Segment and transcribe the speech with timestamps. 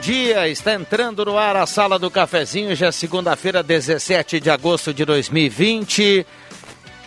[0.00, 0.48] Dia.
[0.48, 5.04] Está entrando no ar a Sala do Cafezinho, já é segunda-feira, 17 de agosto de
[5.04, 6.26] 2020.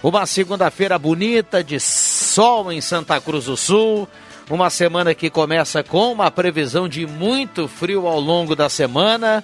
[0.03, 4.07] Uma segunda-feira bonita de sol em Santa Cruz do Sul.
[4.47, 9.43] Uma semana que começa com uma previsão de muito frio ao longo da semana.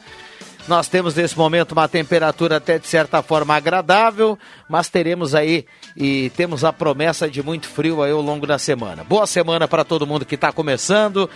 [0.68, 4.38] Nós temos nesse momento uma temperatura até de certa forma agradável,
[4.70, 5.66] mas teremos aí
[5.98, 9.04] e temos a promessa de muito frio aí ao longo da semana.
[9.04, 11.28] Boa semana para todo mundo que está começando.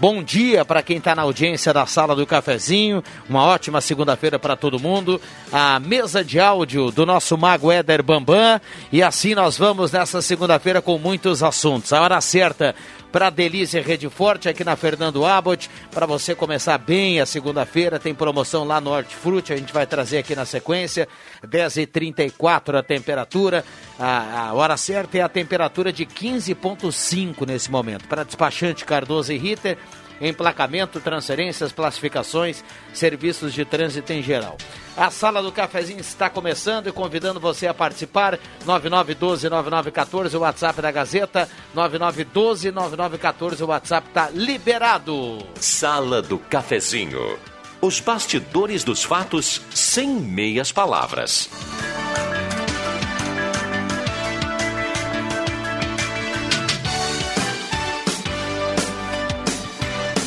[0.00, 3.02] Bom dia para quem está na audiência da sala do cafezinho.
[3.28, 5.20] Uma ótima segunda-feira para todo mundo.
[5.52, 8.60] A mesa de áudio do nosso mago Éder Bambam.
[8.90, 11.92] E assim nós vamos nessa segunda-feira com muitos assuntos.
[11.92, 12.74] A hora certa
[13.14, 15.70] para Delícia Rede Forte aqui na Fernando Abbott.
[15.92, 20.18] Para você começar bem a segunda-feira, tem promoção lá no Hortifruti, a gente vai trazer
[20.18, 21.06] aqui na sequência.
[21.46, 23.64] 10h34 a temperatura.
[24.00, 28.08] A, a hora certa é a temperatura de 15,5 nesse momento.
[28.08, 29.78] Para despachante Cardoso e Ritter
[30.20, 34.56] emplacamento, transferências, classificações, serviços de trânsito em geral.
[34.96, 38.38] A sala do cafezinho está começando e convidando você a participar.
[38.64, 41.48] 9912-9914, o WhatsApp da Gazeta.
[41.74, 45.38] 9912-9914, o WhatsApp está liberado.
[45.56, 47.38] Sala do cafezinho.
[47.80, 51.50] Os bastidores dos fatos sem meias palavras.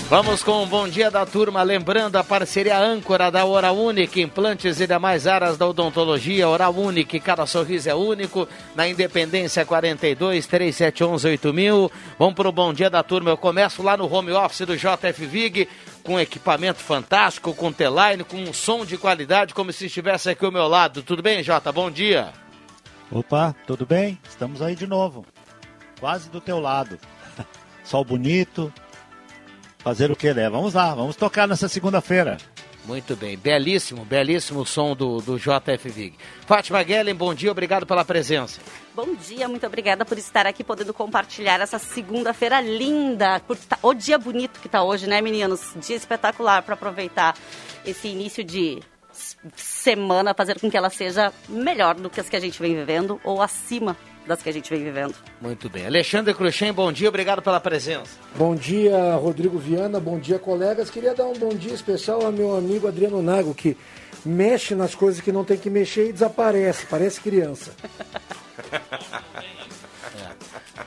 [0.09, 4.79] Vamos com o bom dia da turma, lembrando a parceria âncora da Hora Única, implantes
[4.79, 11.27] e demais áreas da odontologia, Hora Única, cada sorriso é único, na Independência 42, 3711
[11.27, 11.91] 8000.
[12.17, 15.25] Vamos para o bom dia da turma, eu começo lá no home office do JF
[15.25, 15.67] Vig,
[16.01, 20.53] com equipamento fantástico, com T-Line, com um som de qualidade, como se estivesse aqui ao
[20.53, 21.03] meu lado.
[21.03, 21.69] Tudo bem, Jota?
[21.69, 22.31] Bom dia.
[23.11, 24.17] Opa, tudo bem?
[24.27, 25.25] Estamos aí de novo,
[25.99, 26.97] quase do teu lado.
[27.83, 28.71] Sol bonito,
[29.87, 30.49] Fazer o que, né?
[30.49, 32.35] Vamos lá, vamos tocar nessa segunda-feira.
[32.83, 36.13] Muito bem, belíssimo, belíssimo som do, do JF Vig.
[36.45, 38.59] Fátima Guellen, bom dia, obrigado pela presença.
[38.93, 43.93] Bom dia, muito obrigada por estar aqui podendo compartilhar essa segunda-feira linda, por tá, o
[43.93, 45.73] dia bonito que está hoje, né, meninos?
[45.77, 47.33] Dia espetacular para aproveitar
[47.85, 48.81] esse início de
[49.55, 53.21] semana, fazer com que ela seja melhor do que as que a gente vem vivendo
[53.23, 53.95] ou acima
[54.27, 55.15] das que a gente vem vivendo.
[55.41, 55.85] Muito bem.
[55.85, 58.11] Alexandre Cruxem, bom dia, obrigado pela presença.
[58.35, 60.89] Bom dia, Rodrigo Viana, bom dia, colegas.
[60.89, 63.77] Queria dar um bom dia especial ao meu amigo Adriano Nago, que
[64.25, 67.71] mexe nas coisas que não tem que mexer e desaparece, parece criança.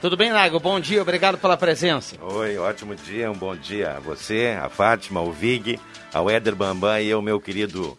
[0.01, 0.59] Tudo bem, Nago?
[0.61, 2.17] Bom dia, obrigado pela presença.
[2.23, 5.79] Oi, ótimo dia, um bom dia a você, a Fátima, o Vig,
[6.13, 7.99] ao Éder Bambam e ao meu querido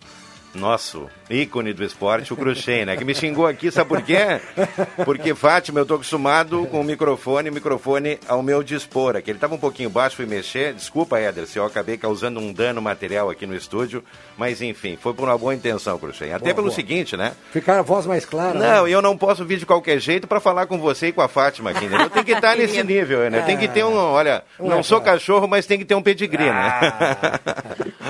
[0.53, 2.97] nosso ícone do esporte, o Cruxem, né?
[2.97, 4.41] Que me xingou aqui, sabe por quê?
[5.05, 9.31] Porque, Fátima, eu tô acostumado com o microfone, o microfone ao meu dispor aqui.
[9.31, 10.73] Ele tava um pouquinho baixo, fui mexer.
[10.73, 14.03] Desculpa, Éder, se eu acabei causando um dano material aqui no estúdio.
[14.37, 16.33] Mas, enfim, foi por uma boa intenção, Cruxem.
[16.33, 16.75] Até boa, pelo boa.
[16.75, 17.33] seguinte, né?
[17.51, 18.57] Ficar a voz mais clara.
[18.57, 18.91] Não, né?
[18.91, 21.71] eu não posso vir de qualquer jeito para falar com você e com a Fátima
[21.71, 22.03] aqui, né?
[22.03, 23.41] Eu tenho que estar nesse nível, né?
[23.41, 26.53] Tem que ter um, olha, não sou cachorro, mas tem que ter um pedigree, né?
[26.53, 27.39] Ah.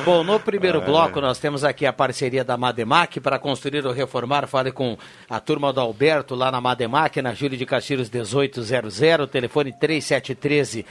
[0.03, 4.47] Bom, no primeiro bloco nós temos aqui a parceria da Mademac para construir ou reformar.
[4.47, 4.97] Fale com
[5.29, 10.85] a turma do Alberto lá na Mademac, na Júlio de Castilhos 1800, telefone 3713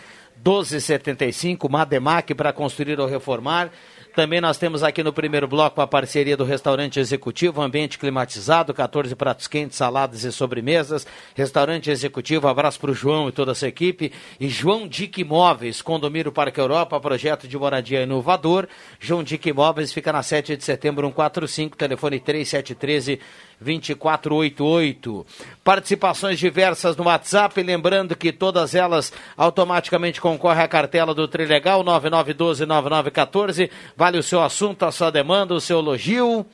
[0.45, 3.71] 1275, Mademac para construir ou reformar.
[4.15, 9.15] Também nós temos aqui no primeiro bloco a parceria do restaurante executivo, ambiente climatizado, 14
[9.15, 11.07] pratos quentes, saladas e sobremesas.
[11.35, 14.13] Restaurante executivo, abraço para o João e toda a sua equipe.
[14.39, 18.67] E João Dick Imóveis, Condomínio Parque Europa, projeto de moradia inovador.
[18.99, 23.21] João Dick Imóveis fica na 7 de setembro 145, telefone 3713
[23.61, 25.27] 2488.
[25.63, 33.71] Participações diversas no WhatsApp, lembrando que todas elas automaticamente concorrem à cartela do Trilegal 99129914.
[33.97, 36.47] Vale o seu assunto, a sua demanda, o seu elogio.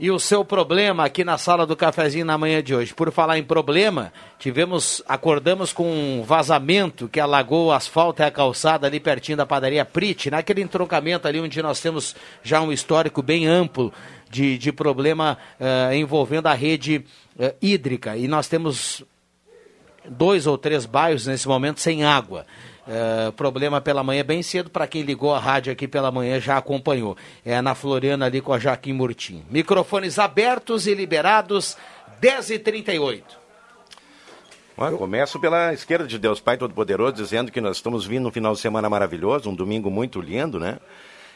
[0.00, 2.94] E o seu problema aqui na sala do cafezinho na manhã de hoje.
[2.94, 8.30] Por falar em problema, tivemos, acordamos com um vazamento que alagou o asfalto e a
[8.30, 13.20] calçada ali pertinho da padaria Prit, naquele entroncamento ali onde nós temos já um histórico
[13.20, 13.92] bem amplo
[14.30, 17.04] de, de problema uh, envolvendo a rede
[17.38, 18.16] uh, hídrica.
[18.16, 19.04] E nós temos
[20.08, 22.46] dois ou três bairros nesse momento sem água.
[22.90, 26.56] Uh, problema pela manhã bem cedo, para quem ligou a rádio aqui pela manhã já
[26.56, 27.16] acompanhou.
[27.44, 29.44] É na Floriana ali com a Jaquim Murtim.
[29.48, 31.76] Microfones abertos e liberados,
[32.20, 33.22] 10h38.
[34.98, 38.58] Começo pela esquerda de Deus Pai Todo-Poderoso, dizendo que nós estamos vindo um final de
[38.58, 40.80] semana maravilhoso, um domingo muito lindo, né?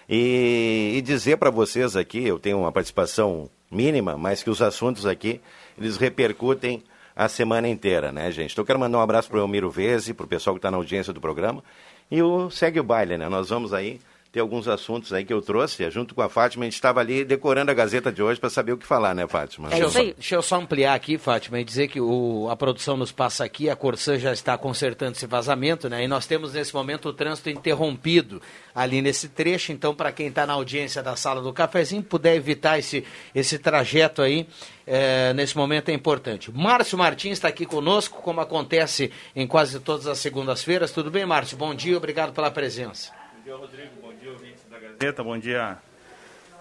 [0.08, 5.06] E, e dizer para vocês aqui, eu tenho uma participação mínima, mas que os assuntos
[5.06, 5.40] aqui,
[5.78, 6.82] eles repercutem
[7.14, 8.52] a semana inteira, né, gente?
[8.52, 10.76] Então, quero mandar um abraço para o Elmiro Veze, para o pessoal que está na
[10.76, 11.62] audiência do programa.
[12.10, 13.28] E o segue o baile, né?
[13.28, 14.00] Nós vamos aí
[14.34, 15.88] ter alguns assuntos aí que eu trouxe.
[15.92, 18.72] Junto com a Fátima, a gente estava ali decorando a Gazeta de hoje para saber
[18.72, 19.68] o que falar, né, Fátima?
[19.68, 22.96] É deixa, eu, deixa eu só ampliar aqui, Fátima, e dizer que o, a produção
[22.96, 26.02] nos passa aqui, a Corsã já está consertando esse vazamento, né?
[26.02, 28.42] E nós temos nesse momento o trânsito interrompido
[28.74, 29.70] ali nesse trecho.
[29.70, 34.20] Então, para quem está na audiência da sala do cafezinho, puder evitar esse, esse trajeto
[34.20, 34.48] aí,
[34.84, 36.50] é, nesse momento é importante.
[36.50, 40.90] Márcio Martins está aqui conosco, como acontece em quase todas as segundas-feiras.
[40.90, 41.56] Tudo bem, Márcio?
[41.56, 43.23] Bom dia, obrigado pela presença.
[43.44, 45.22] Bom dia, Rodrigo dia, ouvintes da Gazeta.
[45.22, 45.76] Bom dia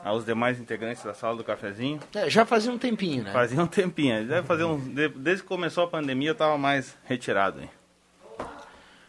[0.03, 1.97] aos demais integrantes da sala do cafezinho.
[2.13, 3.31] É, já fazia um tempinho, né?
[3.31, 4.27] Fazia um tempinho.
[4.27, 4.77] Deve fazer um,
[5.15, 7.61] desde que começou a pandemia eu estava mais retirado.
[7.61, 7.69] Hein?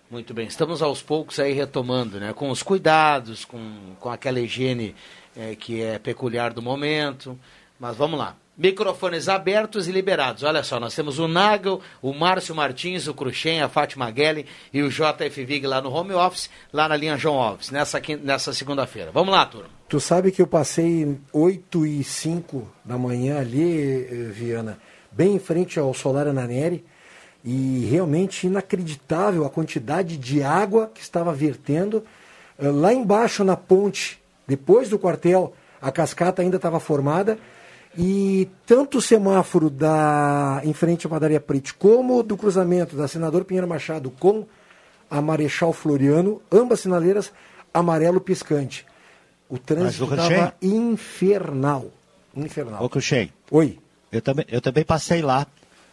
[0.08, 0.46] Muito bem.
[0.46, 2.32] Estamos aos poucos aí retomando, né?
[2.32, 4.94] Com os cuidados, com, com aquela higiene
[5.36, 7.36] é, que é peculiar do momento.
[7.80, 8.36] Mas vamos lá.
[8.56, 10.44] Microfones abertos e liberados.
[10.44, 14.80] Olha só, nós temos o Nagel, o Márcio Martins, o Cruxem, a Fátima Gelli e
[14.80, 19.10] o JF Vig lá no home office, lá na linha João Alves, nessa, nessa segunda-feira.
[19.12, 19.68] Vamos lá, turma.
[19.88, 24.78] Tu sabe que eu passei 8 e 5 da manhã ali, eh, Viana,
[25.10, 26.84] bem em frente ao Solar Ananeri,
[27.44, 32.04] e realmente inacreditável a quantidade de água que estava vertendo.
[32.56, 37.36] Eh, lá embaixo na ponte, depois do quartel, a cascata ainda estava formada
[37.96, 43.44] e tanto o semáforo da em frente à padaria Prit como do cruzamento da Senador
[43.44, 44.46] Pinheiro Machado com
[45.10, 47.32] a Marechal Floriano, ambas sinaleiras
[47.72, 48.84] amarelo piscante.
[49.48, 51.90] O trânsito estava infernal.
[52.34, 52.82] Infernal.
[52.82, 53.32] Ô, Cruxem.
[53.50, 53.78] Oi.
[54.10, 55.46] Eu também, eu também passei lá.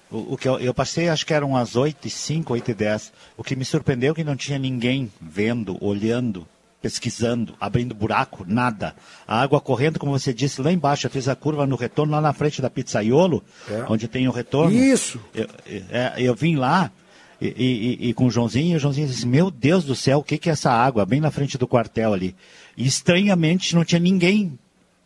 [0.09, 2.73] O, o que eu, eu, passei, acho que eram as 8 e 5, 8 e
[2.73, 3.13] 10.
[3.37, 6.47] O que me surpreendeu é que não tinha ninguém vendo, olhando
[6.81, 8.95] pesquisando, abrindo buraco, nada.
[9.27, 11.05] A água correndo, como você disse, lá embaixo.
[11.05, 13.85] Eu fiz a curva no retorno, lá na frente da Pizzaiolo, é.
[13.87, 14.75] onde tem o retorno.
[14.75, 15.19] Isso!
[15.33, 16.91] Eu, eu, é, eu vim lá
[17.39, 20.23] e, e, e, com o Joãozinho, e o Joãozinho disse, meu Deus do céu, o
[20.23, 21.05] que, que é essa água?
[21.05, 22.35] Bem na frente do quartel ali.
[22.75, 24.57] E estranhamente não tinha ninguém.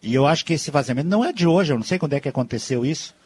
[0.02, 2.20] E eu acho que esse vazamento não é de hoje, eu não sei quando é
[2.20, 3.25] que aconteceu isso é, é,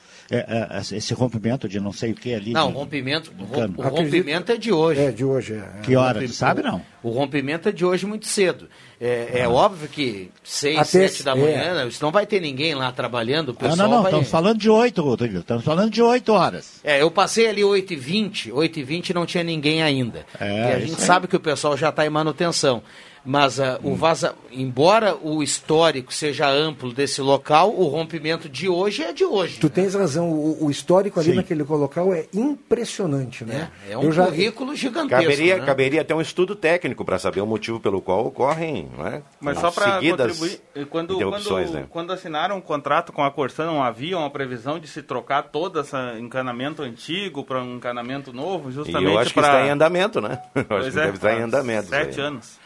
[0.95, 2.53] esse rompimento de não sei o que ali.
[2.53, 3.33] Não, de, rompimento,
[3.77, 5.01] o rompimento é de hoje.
[5.01, 5.81] É de hoje, é.
[5.81, 6.81] Que hora, sabe não?
[7.01, 8.69] O rompimento é de hoje muito cedo.
[9.01, 9.49] É, é ah.
[9.49, 11.89] óbvio que seis, Até sete da manhã, é.
[12.01, 13.49] não vai ter ninguém lá trabalhando.
[13.49, 14.11] O pessoal não, não, não, vai...
[14.11, 15.39] estamos falando de oito, Rodrigo.
[15.39, 16.79] Estamos falando de oito horas.
[16.83, 20.25] É, eu passei ali oito e vinte, oito e vinte não tinha ninguém ainda.
[20.39, 22.83] É, a gente sabe que o pessoal já está em manutenção.
[23.29, 29.03] Mas uh, o vaza, embora o histórico seja amplo desse local, o rompimento de hoje
[29.03, 29.59] é de hoje.
[29.59, 29.71] Tu né?
[29.75, 31.36] tens razão, o, o histórico ali Sim.
[31.36, 33.69] naquele local é impressionante, né?
[33.88, 34.25] É, é um já...
[34.25, 35.21] currículo gigantesco.
[35.21, 35.63] Caberia, né?
[35.63, 39.21] caberia até um estudo técnico para saber o motivo pelo qual ocorrem, não é?
[39.39, 40.59] Mas só para contribuir,
[40.89, 41.86] quando, quando, né?
[41.88, 45.79] quando assinaram um contrato com a Corsan, não havia uma previsão de se trocar todo
[45.79, 49.13] esse encanamento antigo para um encanamento novo, justamente para...
[49.13, 49.50] eu acho que pra...
[49.50, 50.41] está em andamento, né?
[50.67, 51.89] Eu acho que é, deve estar em andamento.
[51.89, 52.57] Sete anos.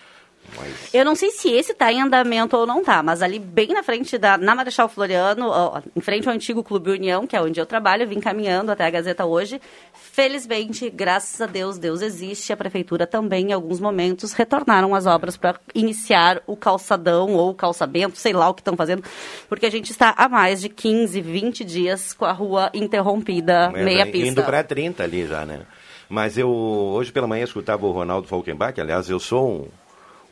[0.58, 0.94] Mas...
[0.94, 3.84] Eu não sei se esse está em andamento ou não tá, mas ali bem na
[3.84, 7.60] frente da na Marechal Floriano, ó, em frente ao antigo Clube União, que é onde
[7.60, 9.62] eu trabalho, eu vim caminhando até a Gazeta hoje.
[9.94, 12.54] Felizmente, graças a Deus, Deus existe.
[12.54, 17.56] A prefeitura também, em alguns momentos, retornaram as obras para iniciar o calçadão ou o
[17.56, 19.04] calçamento, sei lá o que estão fazendo,
[19.50, 24.06] porque a gente está há mais de 15, 20 dias com a rua interrompida, meia
[24.06, 24.28] pista.
[24.28, 25.62] Indo para 30 ali já, né?
[26.10, 29.68] Mas eu, hoje pela manhã, escutava o Ronaldo Falkenbach, aliás, eu sou um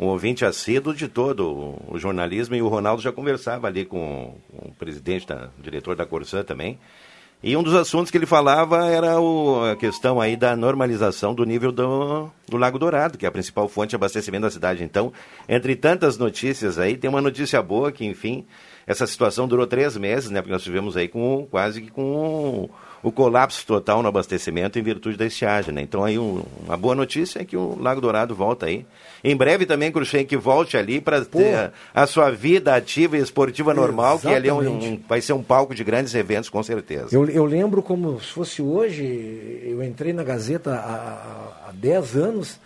[0.01, 4.71] um ouvinte assíduo de todo o jornalismo e o Ronaldo já conversava ali com, o
[4.73, 6.79] presidente, da, o diretor da Corsã também.
[7.43, 11.43] E um dos assuntos que ele falava era o, a questão aí da normalização do
[11.43, 14.83] nível do, do Lago Dourado, que é a principal fonte de abastecimento da cidade.
[14.83, 15.13] Então,
[15.47, 18.45] entre tantas notícias aí, tem uma notícia boa que, enfim,
[18.87, 20.41] essa situação durou três meses, né?
[20.41, 22.69] Porque nós tivemos aí com quase que com
[23.03, 25.73] o colapso total no abastecimento em virtude da estiagem.
[25.73, 25.81] Né?
[25.81, 28.85] Então aí um, uma boa notícia é que o Lago Dourado volta aí.
[29.23, 33.21] Em breve também, Cruxem, que volte ali para ter a, a, sua vida ativa e
[33.21, 34.41] esportiva normal, Exatamente.
[34.41, 37.09] que ali é um, um, vai ser um palco de grandes eventos, com certeza.
[37.11, 39.03] Eu, eu lembro como se fosse hoje,
[39.63, 42.59] eu entrei na Gazeta há, há 10 anos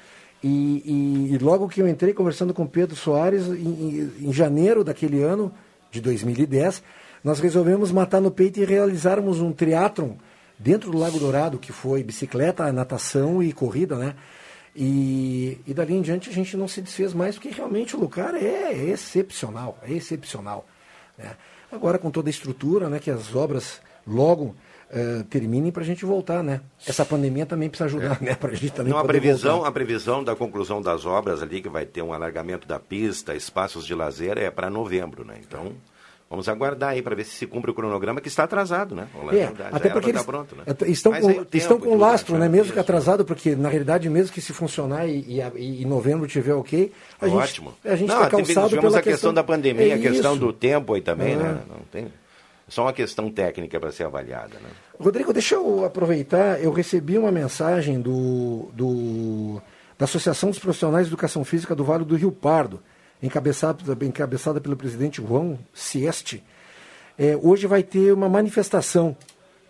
[0.43, 5.23] e, e, e, logo que eu entrei conversando com Pedro Soares, em, em, janeiro daquele
[5.23, 5.51] ano,
[5.91, 6.83] de 2010,
[7.23, 10.11] nós resolvemos matar no peito e realizarmos um triatlon
[10.59, 14.15] dentro do Lago Dourado, que foi bicicleta, natação e corrida, né?
[14.75, 18.35] E, e dali em diante a gente não se desfez mais, porque realmente o lugar
[18.35, 20.67] é, é excepcional, é excepcional.
[21.17, 21.31] Né?
[21.71, 24.53] Agora com toda a estrutura, né, que as obras logo
[24.91, 26.61] uh, terminem para a gente voltar, né?
[26.85, 28.25] Essa pandemia também precisa ajudar, é.
[28.25, 28.35] né?
[28.35, 29.69] Para a gente também Não, a previsão, voltar.
[29.69, 33.85] a previsão da conclusão das obras ali, que vai ter um alargamento da pista, espaços
[33.85, 35.39] de lazer, é para novembro, né?
[35.41, 35.73] Então...
[36.29, 39.07] Vamos aguardar aí para ver se se cumpre o cronograma que está atrasado, né?
[39.31, 40.63] É, até porque eles pronto, né?
[40.87, 42.49] estão com, estão com lastro, né?
[42.49, 46.53] Mesmo que atrasado, porque na realidade mesmo que se funcionar e, e, e novembro tiver
[46.53, 46.91] ok,
[47.21, 47.75] a Ótimo.
[47.83, 50.45] gente a gente está calçado pela a questão, questão da pandemia, é a questão isso.
[50.45, 51.59] do tempo aí também, né?
[51.69, 52.11] Não tem
[52.67, 54.55] só uma questão técnica para ser avaliada.
[54.55, 54.69] Né?
[54.99, 56.59] Rodrigo, deixa eu aproveitar.
[56.61, 59.61] Eu recebi uma mensagem do, do,
[59.97, 62.81] da Associação dos Profissionais de Educação Física do Vale do Rio Pardo,
[63.25, 66.43] encabeçada, encabeçada pelo presidente João Sieste.
[67.17, 69.15] É, hoje vai ter uma manifestação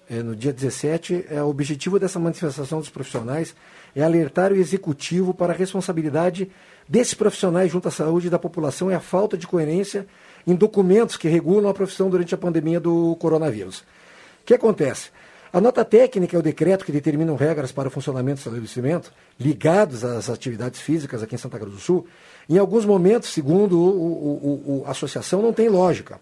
[0.10, 1.26] é, no dia 17.
[1.30, 3.56] É, o objetivo dessa manifestação dos profissionais
[3.96, 6.50] é alertar o executivo para a responsabilidade
[6.88, 10.06] desses profissionais junto à saúde da população e a falta de coerência
[10.46, 13.80] em documentos que regulam a profissão durante a pandemia do coronavírus.
[13.80, 15.10] O que acontece?
[15.56, 20.04] A nota técnica é o decreto que determina regras para o funcionamento do estabelecimento, ligados
[20.04, 22.06] às atividades físicas aqui em Santa Cruz do Sul.
[22.50, 26.20] Em alguns momentos, segundo o, a associação, não tem lógica.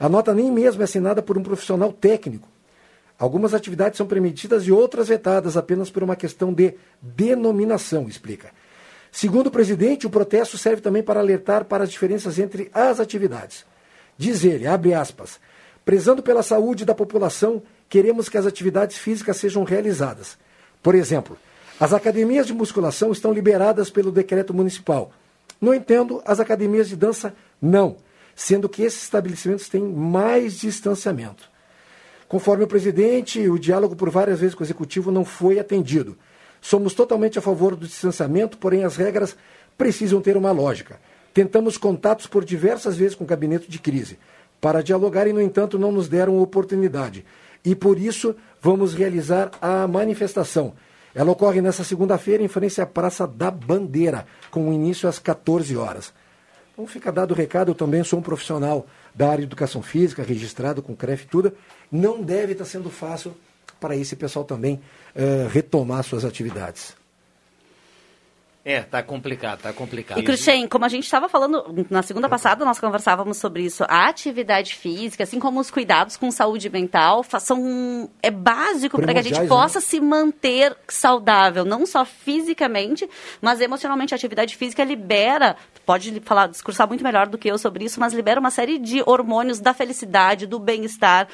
[0.00, 2.48] A nota nem mesmo é assinada por um profissional técnico.
[3.18, 8.52] Algumas atividades são permitidas e outras vetadas apenas por uma questão de denominação, explica.
[9.10, 13.66] Segundo o presidente, o protesto serve também para alertar para as diferenças entre as atividades.
[14.16, 15.38] Diz ele, abre aspas,
[15.84, 17.62] prezando pela saúde da população,
[17.92, 20.38] queremos que as atividades físicas sejam realizadas.
[20.82, 21.36] Por exemplo,
[21.78, 25.12] as academias de musculação estão liberadas pelo decreto municipal.
[25.60, 27.96] No entanto, as academias de dança não,
[28.34, 31.50] sendo que esses estabelecimentos têm mais distanciamento.
[32.26, 36.16] Conforme o presidente, o diálogo por várias vezes com o executivo não foi atendido.
[36.62, 39.36] Somos totalmente a favor do distanciamento, porém as regras
[39.76, 40.98] precisam ter uma lógica.
[41.34, 44.18] Tentamos contatos por diversas vezes com o gabinete de crise
[44.62, 47.22] para dialogar e, no entanto, não nos deram oportunidade.
[47.64, 50.74] E por isso vamos realizar a manifestação.
[51.14, 56.12] Ela ocorre nesta segunda-feira em frente à Praça da Bandeira, com início às 14 horas.
[56.72, 60.22] Então fica dado o recado, eu também sou um profissional da área de educação física,
[60.22, 61.52] registrado com CREF e tudo.
[61.90, 63.36] Não deve estar sendo fácil
[63.78, 64.80] para esse pessoal também
[65.14, 66.96] uh, retomar suas atividades.
[68.64, 70.20] É, tá complicado, tá complicado.
[70.20, 73.84] E Cruxem, como a gente estava falando na segunda passada, nós conversávamos sobre isso.
[73.88, 79.18] A atividade física, assim como os cuidados com saúde mental, são é básico para que
[79.18, 79.48] a gente né?
[79.48, 83.08] possa se manter saudável, não só fisicamente,
[83.40, 84.14] mas emocionalmente.
[84.14, 88.12] A atividade física libera, pode falar, discursar muito melhor do que eu sobre isso, mas
[88.12, 91.26] libera uma série de hormônios da felicidade, do bem-estar.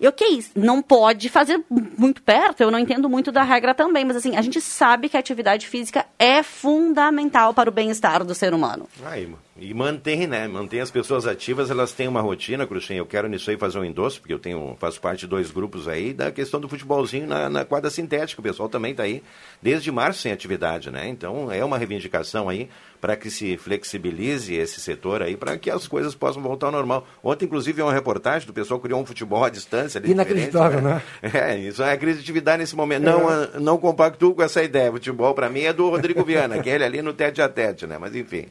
[0.00, 4.16] E ok, não pode fazer muito perto, eu não entendo muito da regra também, mas
[4.16, 8.54] assim, a gente sabe que a atividade física é fundamental para o bem-estar do ser
[8.54, 8.88] humano.
[9.04, 10.48] Aí, e mantém, né?
[10.48, 12.98] Mantém as pessoas ativas, elas têm uma rotina, Cruxem.
[12.98, 15.86] Eu quero nisso aí fazer um endosso, porque eu tenho, faço parte de dois grupos
[15.86, 18.40] aí, da questão do futebolzinho na, na quadra sintética.
[18.40, 19.22] O pessoal também está aí
[19.62, 21.08] desde março sem atividade, né?
[21.08, 22.68] Então é uma reivindicação aí
[23.00, 27.06] para que se flexibilize esse setor aí, para que as coisas possam voltar ao normal.
[27.22, 30.00] Ontem, inclusive, é uma reportagem do pessoal criou um futebol à distância.
[30.00, 31.00] Ali Inacreditável, né?
[31.22, 31.30] né?
[31.32, 33.06] É, isso é criatividade nesse momento.
[33.06, 33.12] É.
[33.12, 34.90] Não, não compactuo com essa ideia.
[34.90, 37.86] Futebol, para mim, é do Rodrigo Viana, que é ele ali no tete a tete,
[37.86, 37.98] né?
[37.98, 38.46] Mas enfim.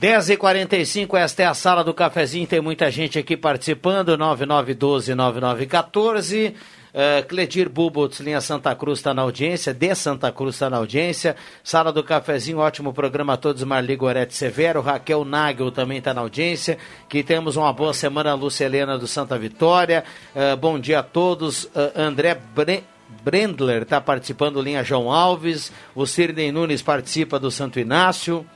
[0.00, 6.54] 10h45, esta é a sala do cafezinho, tem muita gente aqui participando, 9912-9914.
[6.94, 11.34] Uh, Cledir Bubots, linha Santa Cruz, está na audiência, de Santa Cruz está na audiência.
[11.64, 14.80] Sala do Cafezinho, ótimo programa a todos, Marli Gorete Severo.
[14.80, 16.78] Raquel Nagel também está na audiência.
[17.08, 20.04] Que temos uma boa semana, Lúcia Helena do Santa Vitória.
[20.36, 21.64] Uh, bom dia a todos.
[21.64, 22.84] Uh, André Bre
[23.24, 25.72] Brendler está participando, linha João Alves.
[25.96, 28.46] O Sirnei Nunes participa do Santo Inácio.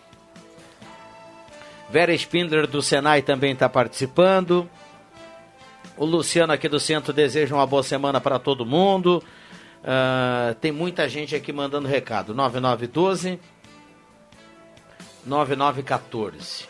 [1.90, 4.68] Vera Spindler do Senai também está participando.
[5.96, 9.22] O Luciano aqui do centro deseja uma boa semana para todo mundo.
[9.78, 12.34] Uh, tem muita gente aqui mandando recado.
[12.34, 13.40] 9912
[15.24, 16.66] 9914.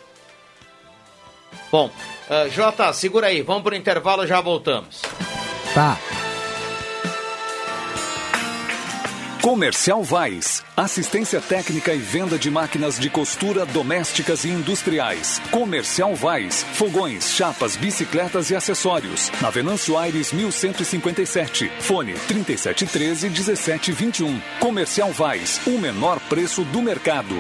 [1.70, 5.02] Bom, uh, Jota, segura aí, vamos para o intervalo já voltamos.
[5.74, 5.98] Tá.
[9.42, 10.64] Comercial Vais.
[10.76, 15.40] Assistência técnica e venda de máquinas de costura domésticas e industriais.
[15.50, 16.64] Comercial Vais.
[16.74, 19.30] Fogões, chapas, bicicletas e acessórios.
[19.40, 21.70] Na Venâncio Aires 1157.
[21.80, 24.40] Fone 3713 1721.
[24.58, 25.60] Comercial Vais.
[25.66, 27.34] O menor preço do mercado.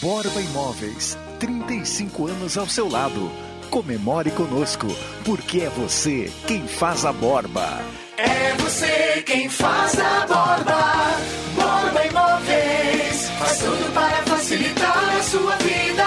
[0.00, 1.16] Borba Imóveis.
[1.40, 3.30] 35 anos ao seu lado.
[3.70, 4.86] Comemore conosco,
[5.24, 7.82] porque é você quem faz a borba.
[8.16, 11.16] É você quem faz a borba.
[11.54, 13.28] Borba Imóveis.
[13.38, 16.04] Faz tudo para facilitar a sua vida.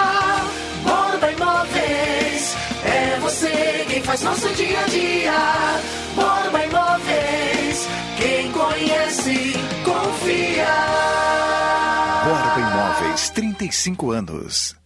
[0.84, 2.56] Borba Imóveis.
[2.84, 5.80] É você quem faz nosso dia a dia.
[6.14, 7.88] Borba Imóveis.
[8.16, 9.52] Quem conhece,
[9.84, 10.66] confia.
[12.24, 14.77] Borba Imóveis, 35 anos.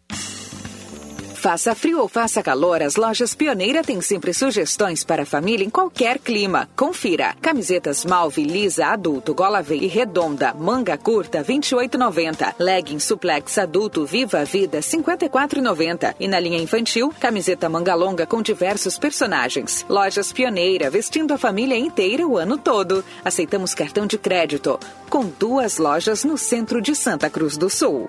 [1.42, 5.70] Faça frio ou faça calor, as lojas Pioneira têm sempre sugestões para a família em
[5.70, 6.68] qualquer clima.
[6.76, 7.34] Confira.
[7.42, 12.54] Camisetas Malve lisa adulto, gola V e redonda, manga curta 28,90.
[12.60, 16.14] Legging suplex adulto Viva Vida 54,90.
[16.20, 19.84] E na linha infantil, camiseta manga longa com diversos personagens.
[19.88, 23.04] Lojas Pioneira, vestindo a família inteira o ano todo.
[23.24, 24.78] Aceitamos cartão de crédito,
[25.10, 28.08] com duas lojas no centro de Santa Cruz do Sul.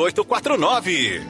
[0.09, 0.21] 7849.
[0.25, 1.21] 4849.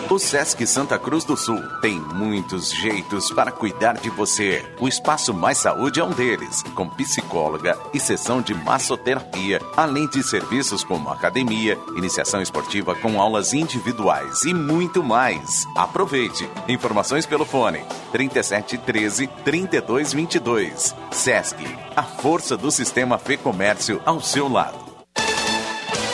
[0.10, 4.65] O Sesc Santa Cruz do Sul tem muitos jeitos para cuidar de você.
[4.80, 10.24] O Espaço Mais Saúde é um deles, com psicóloga e sessão de massoterapia, além de
[10.24, 15.67] serviços como academia, iniciação esportiva com aulas individuais e muito mais.
[15.76, 16.50] Aproveite.
[16.67, 20.95] Informações pelo fone 3713 3222.
[21.12, 21.63] Sesc,
[21.95, 24.88] a força do sistema Fê Comércio ao seu lado.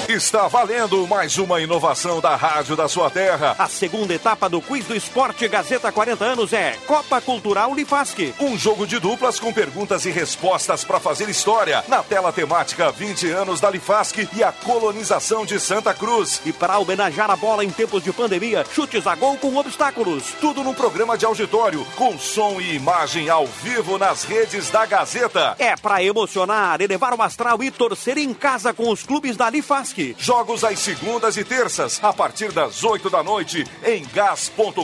[0.07, 3.55] Está valendo mais uma inovação da Rádio da Sua Terra.
[3.57, 8.31] A segunda etapa do Quiz do Esporte Gazeta 40 anos é Copa Cultural Lifasque.
[8.39, 11.83] Um jogo de duplas com perguntas e respostas para fazer história.
[11.87, 16.39] Na tela temática 20 anos da Lifasque e a colonização de Santa Cruz.
[16.45, 20.35] E para homenagear a bola em tempos de pandemia, chutes a gol com obstáculos.
[20.39, 25.55] Tudo num programa de auditório, com som e imagem ao vivo nas redes da Gazeta.
[25.57, 29.49] É para emocionar, elevar o astral e torcer em casa com os clubes da
[29.95, 30.15] Lifasque.
[30.19, 34.75] Jogos às segundas e terças, a partir das 8 da noite, em gas.com.br.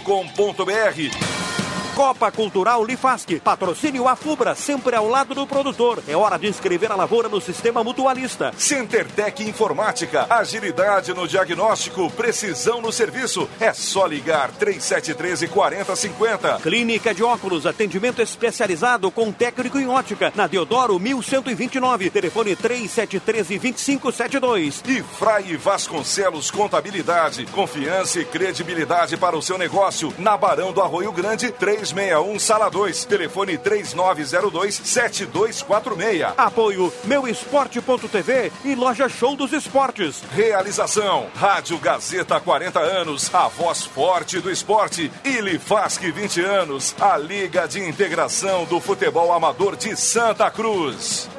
[2.01, 3.39] Copa Cultural Lifasque.
[3.39, 6.01] Patrocínio Afubra, sempre ao lado do produtor.
[6.07, 8.51] É hora de inscrever a lavoura no sistema mutualista.
[8.57, 10.25] CenterTech Informática.
[10.27, 13.47] Agilidade no diagnóstico, precisão no serviço.
[13.59, 16.61] É só ligar 3713 4050.
[16.63, 20.33] Clínica de óculos, atendimento especializado com técnico em ótica.
[20.33, 22.09] Na Deodoro 1129.
[22.09, 24.83] Telefone 3713 2572.
[24.87, 27.45] E Frai Vasconcelos Contabilidade.
[27.45, 30.11] Confiança e credibilidade para o seu negócio.
[30.17, 33.05] Na Barão do Arroio Grande 3 361 Sala 2.
[33.05, 36.33] Telefone 3902 7246.
[36.37, 40.23] Apoio Meuesporte.tv e Loja Show dos Esportes.
[40.33, 45.11] Realização Rádio Gazeta 40 anos, a voz forte do esporte.
[45.23, 51.29] Ilifasque 20 anos, a Liga de Integração do Futebol Amador de Santa Cruz.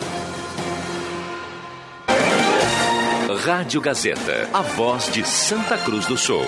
[3.45, 6.45] Rádio Gazeta, a voz de Santa Cruz do Sul.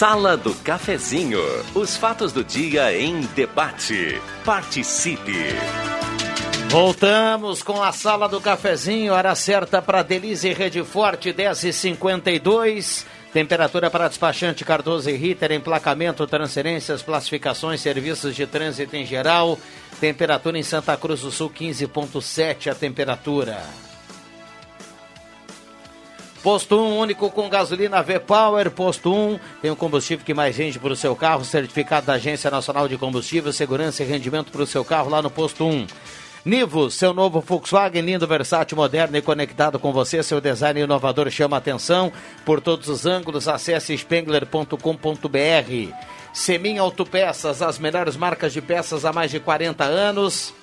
[0.00, 1.42] Sala do Cafezinho.
[1.74, 4.18] Os fatos do dia em debate.
[4.46, 5.36] Participe.
[6.70, 13.04] Voltamos com a sala do cafezinho, hora certa para Delize Rede Forte, 10h52.
[13.30, 19.58] Temperatura para despachante Cardoso e Ritter, emplacamento, transferências, classificações, serviços de trânsito em geral.
[20.00, 23.62] Temperatura em Santa Cruz do Sul, 15,7 a temperatura.
[26.42, 28.70] Posto 1, único com gasolina V-Power.
[28.70, 31.44] Posto 1 tem o combustível que mais rende para o seu carro.
[31.44, 35.30] Certificado da Agência Nacional de Combustível, segurança e rendimento para o seu carro lá no
[35.30, 35.86] Posto 1.
[36.42, 40.22] Nivo, seu novo Volkswagen, lindo, versátil, moderno e conectado com você.
[40.22, 42.10] Seu design inovador chama atenção
[42.46, 43.46] por todos os ângulos.
[43.46, 44.76] Acesse spengler.com.br.
[46.32, 50.54] Semin Autopeças, as melhores marcas de peças há mais de 40 anos.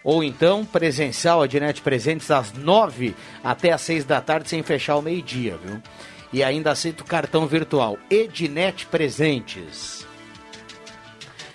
[0.04, 5.02] ou então presencial Ednet Presentes às 9 até às 6 da tarde sem fechar o
[5.02, 5.82] meio-dia, viu?
[6.34, 10.06] E ainda aceita o cartão virtual Ednet Presentes.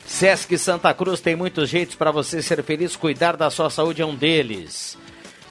[0.06, 4.06] Sesc Santa Cruz tem muitos jeitos para você ser feliz, cuidar da sua saúde é
[4.06, 4.96] um deles.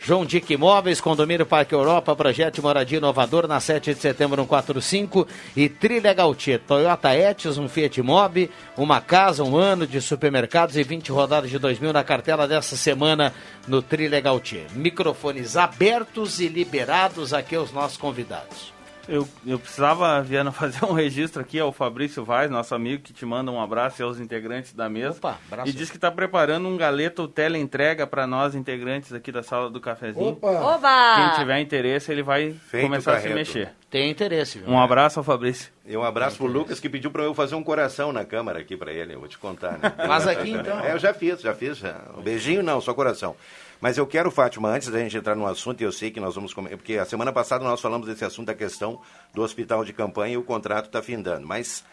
[0.07, 5.27] João Dick Imóveis, Condomínio Parque Europa, projeto de moradia inovador na 7 de setembro 145
[5.53, 10.83] e Trilha Gautier, Toyota Etios, um Fiat Mobi, uma casa, um ano de supermercados e
[10.83, 13.33] 20 rodadas de 2000 na cartela dessa semana
[13.67, 14.67] no Trilha Gautier.
[14.73, 18.76] Microfones abertos e liberados aqui aos nossos convidados.
[19.07, 23.25] Eu, eu precisava, Viana, fazer um registro aqui ao Fabrício Vaz, nosso amigo, que te
[23.25, 25.17] manda um abraço e aos integrantes da mesa.
[25.17, 25.69] Opa, abraço.
[25.69, 29.79] E diz que está preparando um galeto teleentrega para nós, integrantes aqui da sala do
[29.79, 30.29] cafezinho.
[30.29, 30.75] Opa!
[30.75, 31.15] Opa!
[31.15, 33.71] Quem tiver interesse, ele vai Feito começar a se mexer.
[33.89, 34.59] Tem interesse.
[34.59, 34.69] Viu?
[34.69, 35.71] Um abraço ao Fabrício.
[35.85, 38.75] E um abraço pro Lucas que pediu para eu fazer um coração na câmera aqui
[38.75, 39.15] para ele.
[39.15, 39.89] Eu vou te contar, né?
[39.95, 40.77] Faz aqui então.
[40.81, 41.77] É, eu já fiz, já fiz.
[41.77, 42.01] Já.
[42.17, 43.35] Um beijinho não, só coração.
[43.79, 46.53] Mas eu quero, Fátima, antes da gente entrar no assunto, eu sei que nós vamos.
[46.53, 48.99] Porque a semana passada nós falamos desse assunto da questão
[49.33, 51.45] do hospital de campanha e o contrato está findando.
[51.45, 51.83] Mas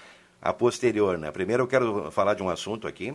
[0.40, 1.30] a posterior, né?
[1.30, 3.14] Primeiro eu quero falar de um assunto aqui.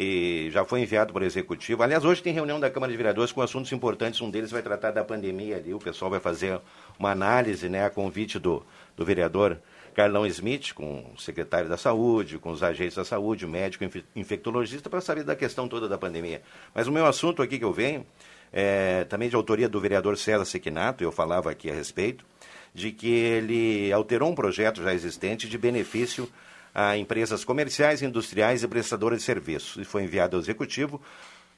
[0.00, 1.82] E já foi enviado para o executivo.
[1.82, 4.20] Aliás, hoje tem reunião da Câmara de Vereadores com assuntos importantes.
[4.20, 5.74] Um deles vai tratar da pandemia ali.
[5.74, 6.60] O pessoal vai fazer
[6.98, 8.64] uma análise, né, a convite do,
[8.96, 9.58] do vereador
[9.98, 13.82] Carlão Smith, com o secretário da Saúde, com os agentes da saúde, médico
[14.14, 16.40] infectologista, para saber da questão toda da pandemia.
[16.72, 18.06] Mas o meu assunto aqui que eu venho,
[18.52, 22.24] é também de autoria do vereador César Sequinato, eu falava aqui a respeito,
[22.72, 26.30] de que ele alterou um projeto já existente de benefício
[26.72, 29.82] a empresas comerciais, industriais e prestadoras de serviços.
[29.82, 31.02] E foi enviado ao Executivo,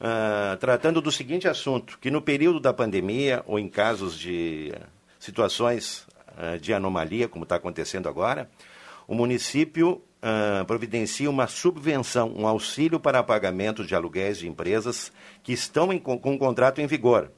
[0.00, 4.72] uh, tratando do seguinte assunto, que no período da pandemia ou em casos de
[5.18, 6.08] situações
[6.40, 8.50] uh, de anomalia, como está acontecendo agora,
[9.06, 15.52] o município uh, providencia uma subvenção, um auxílio para pagamento de aluguéis de empresas que
[15.52, 17.30] estão em, com, com contrato em vigor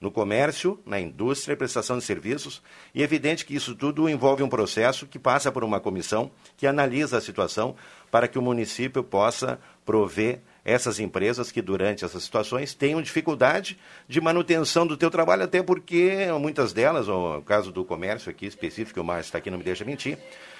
[0.00, 2.62] no comércio, na indústria prestação de serviços,
[2.94, 6.66] e é evidente que isso tudo envolve um processo que passa por uma comissão que
[6.66, 7.74] analisa a situação
[8.10, 14.20] para que o município possa prover essas empresas que durante essas situações tenham dificuldade de
[14.20, 19.04] manutenção do teu trabalho, até porque muitas delas, o caso do comércio aqui específico, o
[19.04, 20.18] Márcio está aqui, não me deixa mentir,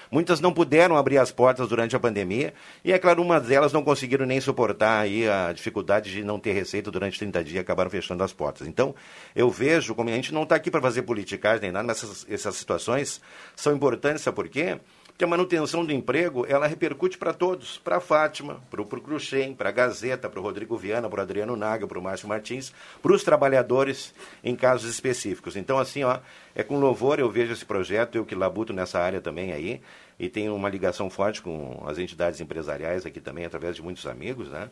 [0.09, 2.53] muitas não puderam abrir as portas durante a pandemia
[2.85, 6.53] e, é claro, uma delas não conseguiram nem suportar aí a dificuldade de não ter
[6.53, 8.65] receita durante 30 dias e acabaram fechando as portas.
[8.65, 8.95] Então,
[9.35, 12.25] eu vejo, como a gente não está aqui para fazer politicagem nem nada, mas essas,
[12.29, 13.19] essas situações
[13.57, 14.79] são importantes, sabe por quê?
[15.17, 19.55] Que a manutenção do emprego ela repercute para todos, para a Fátima, para o Cruxem,
[19.55, 22.71] para a Gazeta, para o Rodrigo Viana, para o Adriano Naga, para o Márcio Martins,
[23.01, 25.55] para os trabalhadores em casos específicos.
[25.55, 26.19] Então, assim, ó,
[26.53, 29.81] é com louvor eu vejo esse projeto, eu que labuto nessa área também aí,
[30.19, 34.49] e tenho uma ligação forte com as entidades empresariais aqui também, através de muitos amigos,
[34.49, 34.69] né?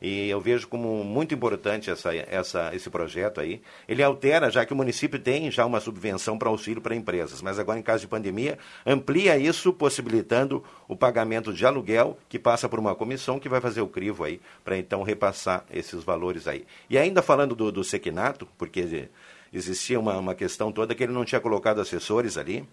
[0.00, 3.60] E eu vejo como muito importante essa, essa, esse projeto aí.
[3.86, 7.58] Ele altera, já que o município tem já uma subvenção para auxílio para empresas, mas
[7.58, 12.78] agora, em caso de pandemia, amplia isso, possibilitando o pagamento de aluguel, que passa por
[12.78, 16.64] uma comissão que vai fazer o crivo aí, para então repassar esses valores aí.
[16.88, 19.08] E ainda falando do, do Sequinato, porque
[19.52, 22.66] existia uma, uma questão toda que ele não tinha colocado assessores ali,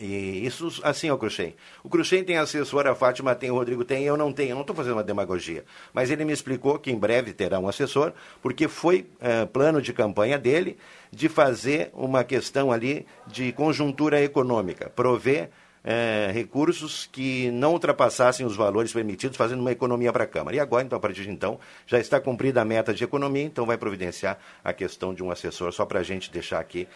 [0.00, 1.54] e isso, assim, o Cruxem.
[1.82, 4.50] O Cruxem tem assessor, a Fátima tem, o Rodrigo tem, eu não tenho.
[4.50, 5.64] Eu não estou fazendo uma demagogia.
[5.92, 9.92] Mas ele me explicou que em breve terá um assessor, porque foi é, plano de
[9.92, 10.76] campanha dele
[11.10, 15.50] de fazer uma questão ali de conjuntura econômica, prover
[15.84, 20.56] é, recursos que não ultrapassassem os valores permitidos, fazendo uma economia para a Câmara.
[20.56, 23.66] E agora, então, a partir de então, já está cumprida a meta de economia, então
[23.66, 26.88] vai providenciar a questão de um assessor, só para a gente deixar aqui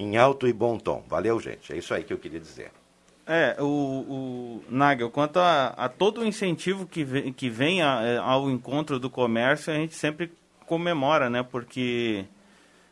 [0.00, 1.04] em alto e bom tom.
[1.06, 1.72] Valeu, gente.
[1.72, 2.70] É isso aí que eu queria dizer.
[3.26, 8.02] É, o, o Nagel, quanto a, a todo o incentivo que vem, que vem a,
[8.02, 10.32] é, ao encontro do comércio, a gente sempre
[10.66, 11.42] comemora, né?
[11.42, 12.24] Porque,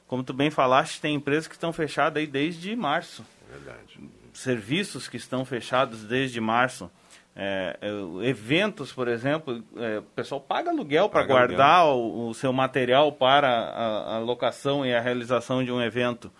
[0.06, 3.24] como tu bem falaste, tem empresas que estão fechadas aí desde março.
[3.50, 3.98] Verdade.
[4.34, 6.90] Serviços que estão fechados desde março.
[7.34, 12.52] É, é, eventos, por exemplo, é, o pessoal paga aluguel para guardar o, o, seu
[12.52, 16.30] material para a, a locação e a realização de um evento.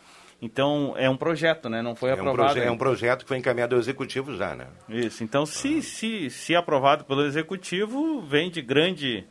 [0.40, 1.82] Então, é um projeto, né?
[1.82, 2.60] Não foi é aprovado.
[2.60, 4.68] Um é um projeto que foi encaminhado ao executivo já, né?
[4.88, 5.24] Isso.
[5.24, 9.24] Então, se, se, se aprovado pelo executivo, vem de grande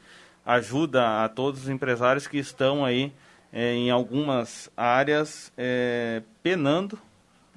[0.46, 3.14] ajuda a todos os empresários que estão aí
[3.54, 7.00] é, em algumas áreas é, penando,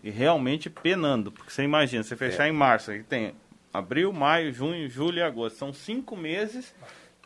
[0.02, 1.30] e realmente penando.
[1.30, 2.48] Porque você imagina, você fechar é.
[2.48, 3.34] em março, aí tem
[3.72, 5.56] abril, maio, junho, julho e agosto.
[5.56, 6.74] São cinco meses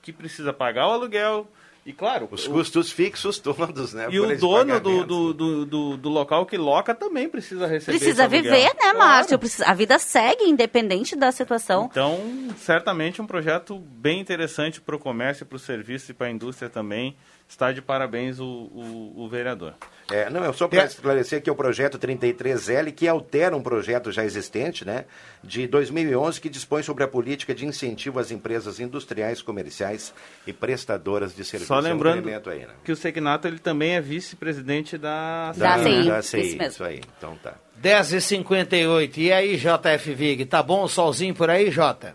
[0.03, 1.49] que precisa pagar o aluguel,
[1.87, 2.29] e claro.
[2.31, 4.09] Os custos fixos todos, né?
[4.11, 7.99] E o dono do, do, do, do, do local que loca também precisa receber.
[7.99, 9.39] Precisa viver, né, Márcio?
[9.39, 9.71] Claro.
[9.71, 11.89] A vida segue, independente da situação.
[11.91, 12.19] Então,
[12.57, 16.71] certamente um projeto bem interessante para o comércio, para o serviço e para a indústria
[16.71, 17.15] também.
[17.49, 19.75] Está de parabéns o, o, o vereador.
[20.11, 24.13] É, não, é só para esclarecer que é o projeto 33L, que altera um projeto
[24.13, 25.07] já existente, né,
[25.43, 30.13] de 2011, que dispõe sobre a política de incentivo às empresas industriais, comerciais
[30.47, 31.69] e prestadoras de serviços.
[31.69, 32.75] Só lembrando é um aí, né?
[32.85, 36.09] que o Segnato ele também é vice-presidente da, da, CI.
[36.09, 37.01] Da CI, isso, isso, aí.
[37.17, 37.55] Então tá.
[37.83, 39.17] 10h58.
[39.17, 42.15] E aí, JF Vig, tá bom o solzinho por aí, Jota?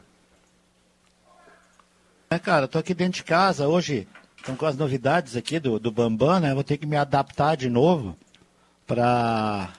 [2.29, 4.07] É, cara, tô aqui dentro de casa hoje
[4.39, 6.53] Estão com as novidades aqui do, do Bambam, né?
[6.53, 8.17] Vou ter que me adaptar de novo
[8.87, 9.69] para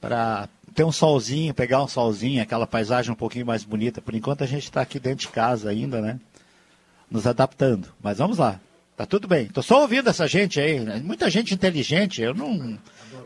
[0.00, 4.00] para ter um solzinho, pegar um solzinho, aquela paisagem um pouquinho mais bonita.
[4.00, 6.18] Por enquanto a gente está aqui dentro de casa ainda, né?
[7.10, 7.88] Nos adaptando.
[8.02, 8.60] Mas vamos lá.
[8.96, 9.46] Tá tudo bem.
[9.46, 10.80] Tô só ouvindo essa gente aí.
[10.80, 11.00] Né?
[11.02, 12.20] Muita gente inteligente.
[12.20, 12.78] Eu não,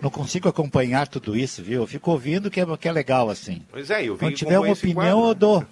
[0.02, 1.82] não consigo acompanhar tudo isso, viu?
[1.82, 3.62] Eu fico ouvindo que é, que é legal assim.
[3.70, 5.66] Pois é, eu vi Quando tiver uma opinião, eu dou.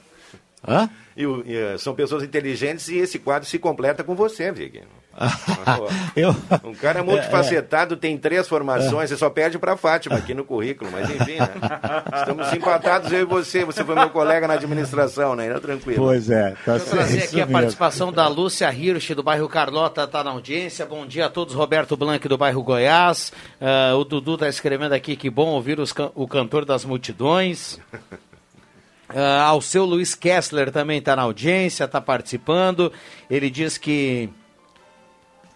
[0.67, 0.89] Hã?
[1.17, 4.83] E, e, eh, são pessoas inteligentes e esse quadro se completa com você, Vig.
[6.17, 9.15] eu, um cara multifacetado, é, tem três formações, é.
[9.15, 11.51] você só perde para Fátima aqui no currículo, mas enfim, né?
[12.17, 13.65] Estamos empatados, eu e você.
[13.65, 15.49] Você foi meu colega na administração, né?
[15.49, 16.05] Não, tranquilo.
[16.05, 20.25] Pois é, tá Vou trazer aqui a participação da Lúcia Hirsch, do bairro Carlota, está
[20.25, 20.85] na audiência.
[20.85, 23.33] Bom dia a todos, Roberto Blanc, do bairro Goiás.
[23.61, 27.79] Uh, o Dudu está escrevendo aqui que bom ouvir os, o cantor das multidões.
[29.11, 32.93] Uh, ao seu Luiz Kessler também está na audiência, está participando.
[33.29, 34.31] Ele diz que.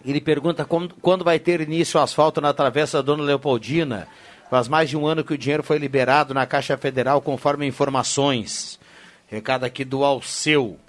[0.05, 4.07] Ele pergunta como, quando vai ter início o asfalto na travessa Dona Leopoldina.
[4.49, 8.79] Faz mais de um ano que o dinheiro foi liberado na Caixa Federal, conforme informações.
[9.27, 10.79] Recado aqui do Alceu.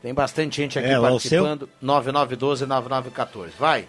[0.00, 1.68] Tem bastante gente aqui é, participando.
[1.82, 3.50] 9912-9914.
[3.58, 3.88] Vai.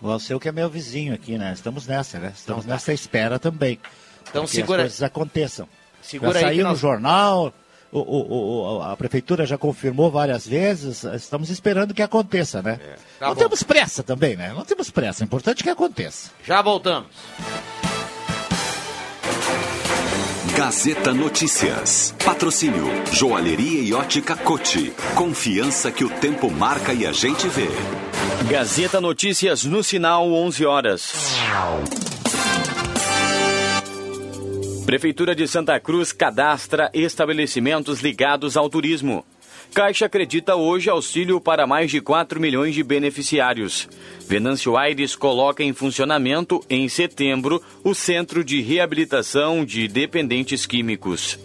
[0.00, 1.52] O Alceu que é meu vizinho aqui, né?
[1.52, 2.32] Estamos nessa, né?
[2.34, 2.74] Estamos então, tá.
[2.74, 3.80] nessa espera também.
[4.28, 4.82] Então segura.
[4.82, 5.68] As coisas aconteçam.
[6.02, 6.72] Segura já saiu nós...
[6.72, 7.52] no jornal,
[7.92, 12.78] o, o, o, a prefeitura já confirmou várias vezes, estamos esperando que aconteça, né?
[12.82, 12.96] É.
[13.18, 13.40] Tá não bom.
[13.40, 14.52] temos pressa também, né?
[14.54, 16.30] Não temos pressa, é importante que aconteça.
[16.44, 17.08] Já voltamos.
[20.56, 22.14] Gazeta Notícias.
[22.22, 24.92] Patrocínio Joalheria e Ótica Cote.
[25.14, 27.68] Confiança que o tempo marca e a gente vê.
[28.48, 31.12] Gazeta Notícias no sinal 11 horas.
[34.84, 39.24] Prefeitura de Santa Cruz cadastra estabelecimentos ligados ao turismo.
[39.72, 43.88] Caixa acredita hoje auxílio para mais de 4 milhões de beneficiários.
[44.26, 51.38] Venâncio Aires coloca em funcionamento, em setembro, o Centro de Reabilitação de Dependentes Químicos.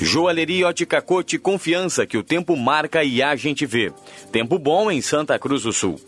[0.00, 3.90] Joalheria Ótica Cote, confiança que o tempo marca e a gente vê.
[4.30, 5.98] Tempo bom em Santa Cruz do Sul.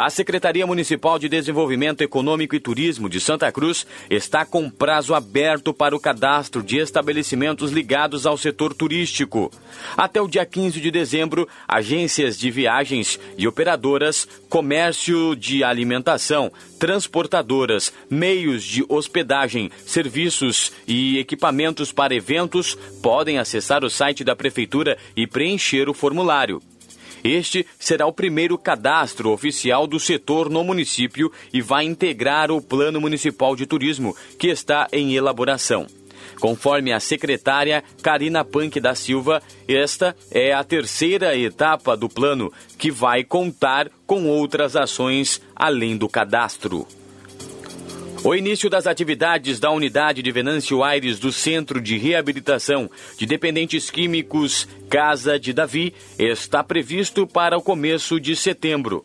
[0.00, 5.74] A Secretaria Municipal de Desenvolvimento Econômico e Turismo de Santa Cruz está com prazo aberto
[5.74, 9.50] para o cadastro de estabelecimentos ligados ao setor turístico.
[9.96, 17.92] Até o dia 15 de dezembro, agências de viagens e operadoras, comércio de alimentação, transportadoras,
[18.08, 25.26] meios de hospedagem, serviços e equipamentos para eventos podem acessar o site da Prefeitura e
[25.26, 26.62] preencher o formulário.
[27.22, 33.00] Este será o primeiro cadastro oficial do setor no município e vai integrar o Plano
[33.00, 35.86] Municipal de Turismo, que está em elaboração.
[36.40, 42.90] Conforme a secretária Karina Punk da Silva, esta é a terceira etapa do plano, que
[42.90, 46.86] vai contar com outras ações além do cadastro.
[48.24, 53.90] O início das atividades da unidade de Venâncio Aires do Centro de Reabilitação de Dependentes
[53.90, 59.04] Químicos Casa de Davi está previsto para o começo de setembro.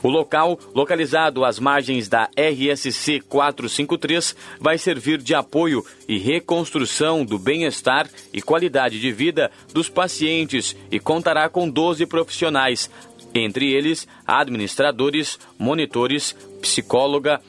[0.00, 7.38] O local, localizado às margens da RSC 453, vai servir de apoio e reconstrução do
[7.38, 12.88] bem-estar e qualidade de vida dos pacientes e contará com 12 profissionais,
[13.34, 17.40] entre eles administradores, monitores, psicóloga,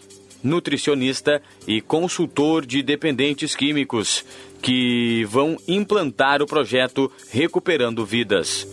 [0.44, 4.26] nutricionista e consultor de dependentes químicos,
[4.62, 8.68] que vão implantar o projeto Recuperando Vidas.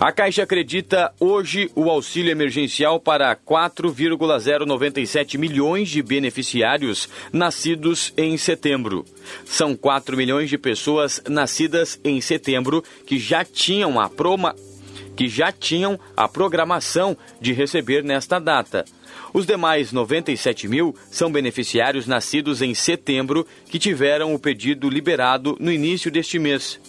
[0.00, 9.04] A Caixa acredita hoje o auxílio emergencial para 4,097 milhões de beneficiários nascidos em setembro.
[9.44, 14.54] São 4 milhões de pessoas nascidas em setembro que já tinham a proma
[15.16, 18.84] que já tinham a programação de receber nesta data.
[19.32, 25.70] Os demais 97 mil são beneficiários nascidos em setembro que tiveram o pedido liberado no
[25.70, 26.80] início deste mês.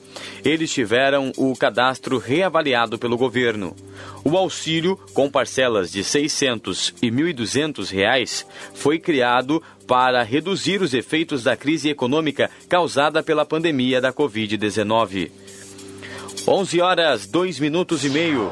[0.43, 3.75] Eles tiveram o cadastro reavaliado pelo governo.
[4.23, 10.93] O auxílio, com parcelas de R$ 600 e 1.200 reais, foi criado para reduzir os
[10.93, 15.31] efeitos da crise econômica causada pela pandemia da Covid-19.
[16.47, 18.51] 11 horas, 2 minutos e meio.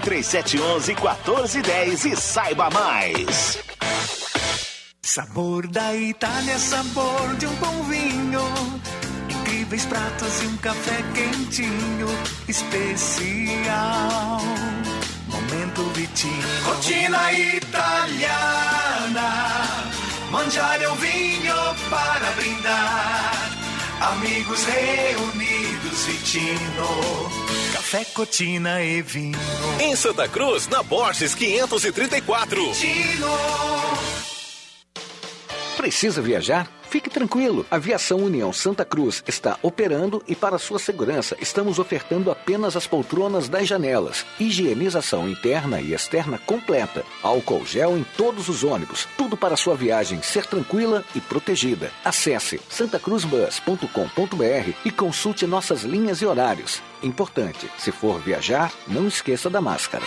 [0.00, 3.58] 3711 1410 e saiba mais.
[5.02, 8.42] Sabor da Itália, sabor de um bom vinho.
[9.28, 12.08] Incríveis pratos e um café quentinho,
[12.46, 14.40] especial.
[15.28, 16.64] Momento Vitinho.
[16.64, 18.68] Rotina italiana.
[20.30, 21.54] Mangiare un vinho
[21.88, 23.57] para brindar.
[24.00, 27.30] Amigos reunidos, Vitino.
[27.72, 29.38] Café, cotina e vinho.
[29.80, 32.72] Em Santa Cruz, na Borges 534.
[32.72, 33.26] Vitino.
[35.76, 36.77] Precisa viajar?
[36.88, 42.30] Fique tranquilo, a Aviação União Santa Cruz está operando e para sua segurança estamos ofertando
[42.30, 48.64] apenas as poltronas das janelas, higienização interna e externa completa, álcool gel em todos os
[48.64, 51.90] ônibus, tudo para sua viagem ser tranquila e protegida.
[52.02, 56.80] Acesse santacruzbus.com.br e consulte nossas linhas e horários.
[57.02, 60.06] Importante, se for viajar, não esqueça da máscara.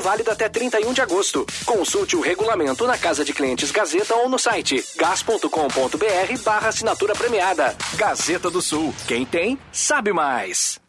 [0.00, 1.46] válida até 31 de agosto.
[1.64, 7.76] Consulte o regulamento na Casa de Clientes Gazeta ou no site gas.com.br barra assinatura premiada.
[7.94, 8.94] Gazeta do Sul.
[9.06, 10.80] Quem tem, sabe mais.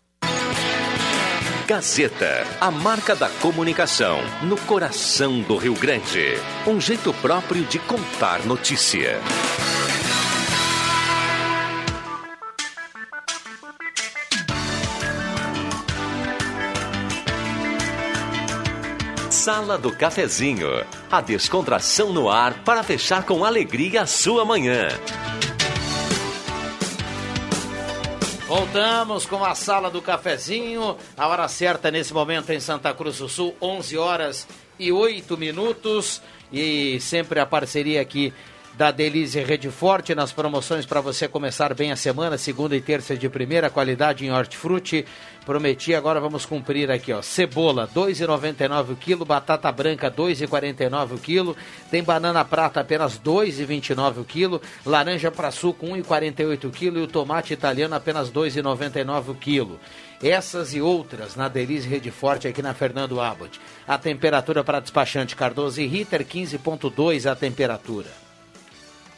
[1.66, 6.34] Gazeta, a marca da comunicação no coração do Rio Grande.
[6.68, 9.20] Um jeito próprio de contar notícia.
[19.44, 20.70] Sala do Cafezinho,
[21.12, 24.88] a descontração no ar para fechar com alegria a sua manhã.
[28.48, 30.96] Voltamos com a sala do cafezinho.
[31.18, 34.48] A hora certa nesse momento em Santa Cruz do Sul, 11 horas
[34.80, 36.22] e 8 minutos.
[36.50, 38.34] E sempre a parceria aqui
[38.78, 43.16] da Delize Rede Forte nas promoções para você começar bem a semana, segunda e terça
[43.16, 45.06] de primeira qualidade em hortifruti.
[45.46, 47.22] Prometi, agora vamos cumprir aqui, ó.
[47.22, 51.58] Cebola, 2,99 o quilo, batata branca, 2,49 o quilo,
[51.92, 57.08] tem banana prata apenas 2,29 o quilo, laranja para suco, 1,48 o quilo e o
[57.08, 59.80] tomate italiano apenas 2,99 o quilo.
[60.22, 63.60] Essas e outras na Delize Rede Forte aqui na Fernando Abbott.
[63.86, 68.23] A temperatura para despachante Cardoso e Ritter, 15,2 a temperatura.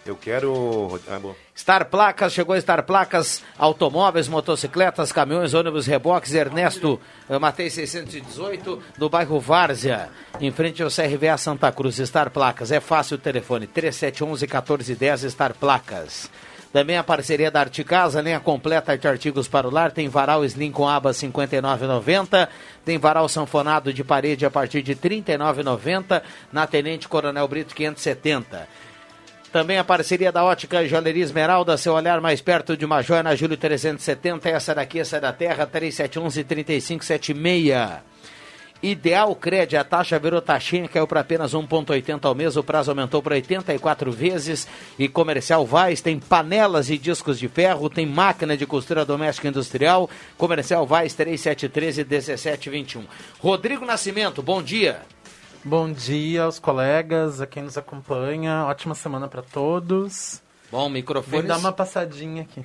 [0.06, 1.00] Eu quero.
[1.08, 7.00] Ah, Placas, chegou Star Placas, automóveis, motocicletas, caminhões, ônibus, reboques, Ernesto
[7.42, 11.98] Matei 618, no bairro Várzea, em frente ao CRVA Santa Cruz.
[11.98, 16.30] Star Placas, é fácil o telefone, 3711-1410, Star Placas.
[16.72, 20.46] Também a parceria da Arte Casa, linha completa de artigos para o lar, tem varal
[20.46, 22.48] Slim com aba 59,90,
[22.84, 28.68] tem varal sanfonado de parede a partir de 39,90, na Tenente Coronel Brito 570.
[29.56, 33.36] Também a parceria da Ótica Joalheria Esmeralda, seu olhar mais perto de uma joia na
[33.36, 34.50] Júlio 370.
[34.50, 38.02] Essa daqui, essa é da Terra, 3711-3576.
[38.84, 43.24] Ideal Cred, a taxa virou taxinha, caiu para apenas 1,80 ao mês, o prazo aumentou
[43.24, 44.68] para 84 vezes.
[45.00, 50.10] E Comercial Vaz tem panelas e discos de ferro, tem máquina de costura doméstica industrial.
[50.38, 53.06] Comercial Vaz 3713 1721.
[53.40, 55.15] Rodrigo Nascimento, bom dia.
[55.68, 58.66] Bom dia aos colegas, a quem nos acompanha.
[58.66, 60.40] Ótima semana para todos.
[60.72, 61.38] Bom, microfone.
[61.40, 62.64] Vem dar uma passadinha aqui.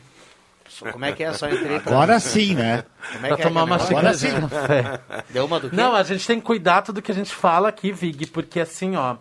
[0.93, 1.33] Como é que é?
[1.33, 1.93] Só entrei pra...
[1.93, 2.85] Agora sim, né?
[3.11, 4.27] Como é pra que tomar é uma Agora sim.
[4.27, 5.01] xícara de café.
[5.31, 5.77] Deu uma do quê?
[5.77, 8.95] Não, a gente tem que cuidar tudo que a gente fala aqui, Vig, porque assim,
[8.97, 9.17] ó,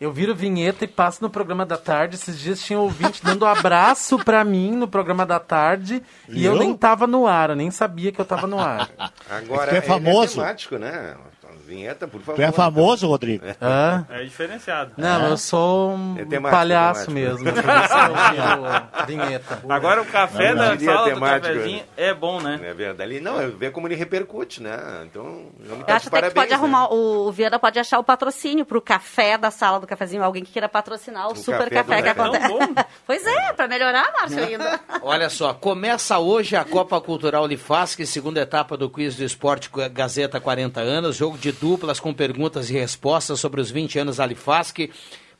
[0.00, 2.14] eu viro vinheta e passo no programa da tarde.
[2.14, 6.52] Esses dias tinha ouvinte dando um abraço pra mim no programa da tarde e eu
[6.52, 6.58] Eu?
[6.60, 8.88] nem tava no ar, eu nem sabia que eu tava no ar.
[9.28, 10.40] Agora Tu é famoso?
[10.40, 11.16] É né?
[11.64, 12.36] Vinheta, por favor.
[12.36, 13.44] Tu é famoso, Rodrigo?
[13.60, 14.06] Hã?
[14.10, 14.92] É diferenciado.
[14.96, 17.42] Não, eu sou um É temático, palhaço temático.
[17.42, 17.50] mesmo.
[19.02, 19.62] o vinheta.
[19.68, 22.60] Agora o café Não, da sala do temático, cafezinho é bom, né?
[22.62, 23.20] É verdade.
[23.20, 24.76] Não, é ver como ele repercute, né?
[25.04, 26.56] Então, vamos Eu acho até que pode né?
[26.56, 30.44] arrumar, o, o Viana pode achar o patrocínio pro café da sala do cafezinho, alguém
[30.44, 32.86] que queira patrocinar o, super café café, do que acontece.
[33.06, 34.80] pois é, pra melhorar, Márcio, ainda.
[35.02, 40.40] Olha só, começa hoje a Copa Cultural Lifasque, segunda etapa do quiz do Esporte Gazeta
[40.40, 44.90] 40 anos, jogo de duplas com perguntas e respostas sobre os 20 anos da Lifasque,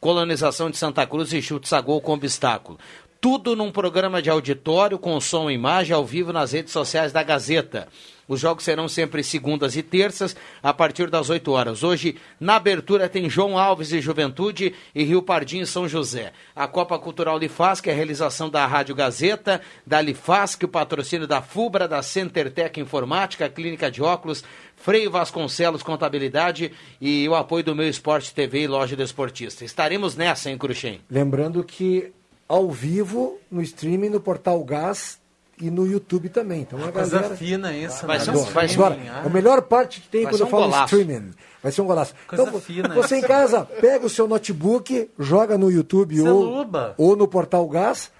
[0.00, 2.78] colonização de Santa Cruz e chutes a gol com obstáculo.
[3.20, 7.22] Tudo num programa de auditório com som e imagem ao vivo nas redes sociais da
[7.22, 7.88] Gazeta.
[8.26, 11.82] Os jogos serão sempre segundas e terças, a partir das 8 horas.
[11.82, 16.32] Hoje, na abertura, tem João Alves e Juventude e Rio Pardinho e São José.
[16.56, 21.42] A Copa Cultural Lifasc é a realização da Rádio Gazeta, da Lifasc, o patrocínio da
[21.42, 24.42] FUBRA, da CenterTech Informática, Clínica de Óculos,
[24.84, 26.70] Freio Vasconcelos Contabilidade
[27.00, 29.64] e o apoio do Meu Esporte TV e Loja do Esportista.
[29.64, 31.00] Estaremos nessa, hein, Cruxem?
[31.10, 32.12] Lembrando que
[32.46, 35.18] ao vivo, no streaming, no Portal Gás
[35.58, 36.60] e no YouTube também.
[36.60, 37.34] Então a Coisa galera...
[37.34, 38.24] fina isso, Vai né?
[38.24, 38.50] ser um- Adoro.
[38.52, 40.94] vai um- Agora, a melhor parte que tem Vai quando ser eu um falo golaço.
[40.96, 41.30] streaming.
[41.62, 42.14] Vai ser um golaço.
[42.28, 46.94] Coisa então, fina você em casa, pega o seu notebook, joga no YouTube ou, Celuba.
[46.98, 48.12] ou no Portal Gás,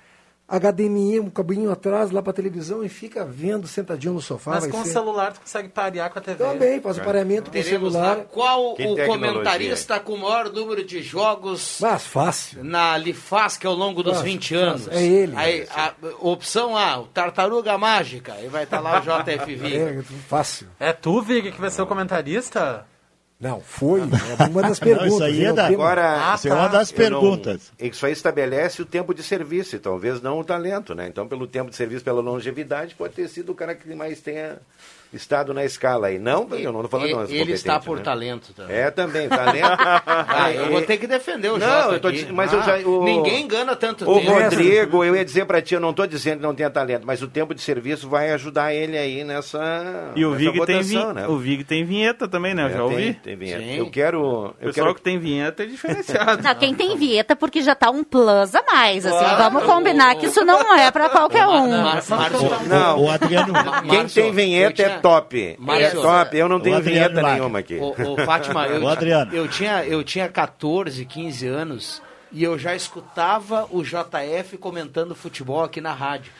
[0.47, 4.53] HDMI, um cabinho atrás lá pra televisão e fica vendo sentadinho no sofá.
[4.53, 6.45] Mas com o ser- celular tu consegue parear com a TV.
[6.45, 8.17] Também, faz o pareamento com o celular.
[8.19, 9.07] lá qual Que o tecnologia.
[9.33, 12.63] comentarista com o maior número de jogos Mas fácil.
[12.63, 14.85] na Lifasc ao longo dos Fácil, 20 anos.
[14.85, 14.99] fácil.
[14.99, 15.33] É ele.
[15.35, 18.35] Aí, a, opção A, o Tartaruga Mágica.
[18.35, 19.77] Aí vai estar lá o JFV.
[19.77, 20.69] É, fácil.
[20.79, 22.87] É tu, Vig, que vai ser o comentarista?
[23.41, 24.01] Não, foi.
[24.01, 25.13] É uma das perguntas.
[25.13, 27.73] isso aí é não da- tem- Agora, Isso é uma das eu não- perguntas.
[27.79, 31.07] isso aí estabelece o tempo de serviço, e talvez não o talento, né?
[31.09, 34.59] Então, pelo tempo de serviço, pela longevidade, pode ter sido o cara que mais tenha
[35.17, 36.19] estado na escala aí.
[36.19, 38.03] Não, eu não estou falando não, Ele está por né?
[38.03, 38.77] talento também.
[38.77, 39.65] É, também, talento.
[40.07, 42.27] Ah, eu É, vou é- ter que defender o Não, eu tô aqui.
[42.33, 44.33] mas eu Ah, já- o- Ninguém engana tanto O tempo.
[44.33, 47.23] Rodrigo, eu ia dizer pra ti, eu não estou dizendo que não tenha talento, mas
[47.23, 51.09] o tempo de serviço vai ajudar ele aí nessa, E o nessa Vig, tem, votação,
[51.09, 51.27] vi- né?
[51.29, 52.63] o Vig tem vinheta também, né?
[52.63, 53.15] Eu É, já tem- ouvi.
[53.15, 53.63] tem vinheta.
[53.63, 53.77] Sim.
[53.77, 56.43] Eu quero- eu O pessoal quero- que tem vinheta é diferenciado.
[56.43, 59.43] Não, quem tem vinheta porque já tá um plus a mais, assim, Claro.
[59.43, 61.67] vamos combinar que isso não é pra qualquer um.
[62.69, 63.53] Não, o Adriano-
[63.89, 65.57] quem tem vinheta eu é top.
[65.59, 66.37] Márcio, é top.
[66.37, 67.77] Eu não o tenho vinheta nenhuma aqui.
[67.77, 69.35] Ô, ô, Fátima, eu, O Adriano.
[69.35, 72.03] eu, tinha, eu tinha 14, 15 anos
[72.33, 76.33] e eu já escutava o JF comentando futebol aqui na rádio.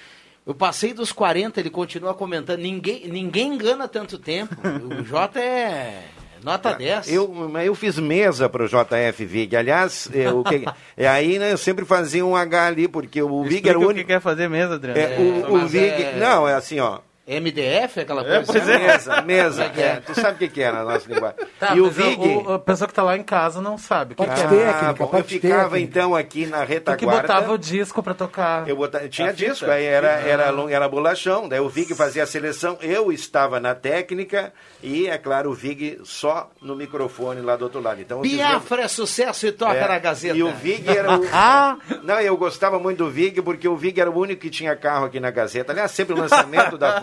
[0.47, 2.61] Eu passei dos 40, ele continua comentando.
[2.61, 4.55] Ninguém, ninguém engana tanto tempo.
[4.99, 6.03] O J é
[6.43, 7.11] nota 10.
[7.11, 9.57] Eu, mas eu fiz mesa pro JF Vig.
[9.57, 10.65] Aliás, é, o que,
[10.97, 13.85] é, aí né, eu sempre fazia um H ali, porque o Vig era o o
[13.87, 14.07] que único.
[14.09, 14.99] quer fazer mesmo, Adriano.
[15.01, 15.85] É, o, o mas Vig.
[16.03, 16.99] é- Não, é assim, ó.
[17.27, 18.53] MDF, aquela É, coisa?
[18.53, 18.79] pois é.
[18.79, 19.65] Mesa, mesa.
[19.65, 19.97] É que é.
[19.97, 21.39] Tu sabe o que, que é na nossa linguagem.
[21.59, 22.19] Tá, e o Vig.
[22.21, 24.13] o- a pessoa que tá lá em casa não sabe.
[24.13, 24.73] o que Parte que é.
[24.73, 25.79] técnica, bom, eu ficava técnica.
[25.79, 27.23] então aqui na Tu que retaguarda.
[27.23, 28.69] botava o disco pra tocar.
[28.69, 29.51] Eu botava, tinha fita?
[29.51, 30.51] disco, aí era, era, Ah.
[30.51, 34.53] long- era bolachão, daí o Vig fazia a seleção, eu estava na técnica
[34.83, 38.01] e, é claro, o Vig só no microfone lá do outro lado.
[38.01, 40.37] Então, Biafra é sucesso e toca É, na Gazeta.
[40.37, 41.25] E o Vig era o.
[42.05, 45.07] Não, eu gostava muito do Vig, porque o Vig era o único que tinha carro
[45.07, 45.73] aqui na Gazeta.
[45.73, 47.01] Aliás, sempre o lançamento da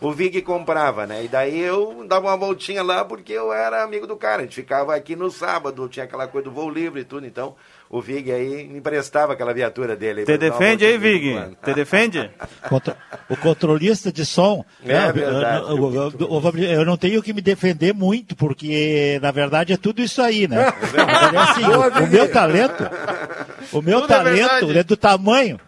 [0.00, 1.24] O Vig comprava, né?
[1.24, 4.38] E daí eu dava uma voltinha lá, porque eu era amigo do cara.
[4.42, 7.26] A gente ficava aqui no sábado, tinha aquela coisa do voo livre e tudo.
[7.26, 7.54] Então,
[7.88, 10.24] o Vig aí me emprestava aquela viatura dele.
[10.24, 11.56] Te defende aí, Vig?
[11.64, 12.30] Te defende?
[12.68, 12.96] Contro-
[13.28, 14.64] O controlista de som.
[14.84, 15.64] É né, verdade.
[15.70, 20.02] eu, eu- eu- eu- não tenho que me defender muito, porque na verdade é tudo
[20.02, 20.66] isso aí, né?
[21.32, 22.84] É assim, o, o meu talento,
[23.72, 24.78] o meu Tudo é talento verdade.
[24.78, 25.60] é do tamanho.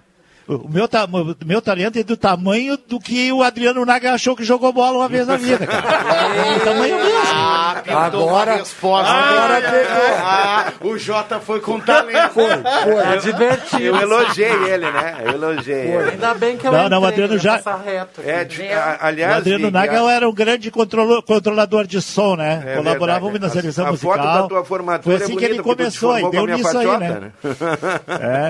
[0.46, 4.36] O meu, ta- o meu talento é do tamanho do que o Adriano Naga achou
[4.36, 6.36] que jogou bola uma vez na vida, cara.
[6.36, 7.20] É do tamanho mesmo.
[7.34, 9.10] Ah, Agora- resposta.
[9.10, 10.16] agora pegou.
[10.22, 12.30] Ah, o Jota foi com talento.
[12.32, 13.04] Foi, foi.
[13.14, 13.82] É divertido.
[13.84, 15.16] Eu elogiei ele, né?
[15.24, 15.76] Eu elogiei.
[15.94, 16.10] ele.
[16.10, 18.20] Ainda bem que eu Não, não, o Adriano eu ia já- passar reto.
[18.22, 22.36] É, de- a- aliás, o Adriano Naga a- era um grande controlo- controlador de som,
[22.36, 22.62] né?
[22.66, 23.22] É Colaborava verdade.
[23.30, 24.12] muito na A- seleção a musical.
[24.16, 26.86] foto da tua formatura Foi assim é que ele começou, e deu a nisso aí,
[26.98, 27.20] né?
[27.20, 27.32] né?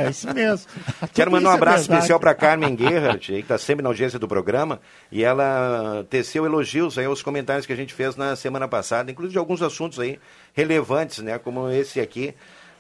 [0.06, 0.66] É, isso mesmo.
[1.12, 1.83] Quero mandar um é abraço.
[1.84, 4.80] Especial para Carmen Guerra, que está sempre na audiência do programa,
[5.10, 9.32] e ela teceu elogios aí aos comentários que a gente fez na semana passada, inclusive
[9.32, 10.18] de alguns assuntos aí
[10.52, 12.34] relevantes, né, como esse aqui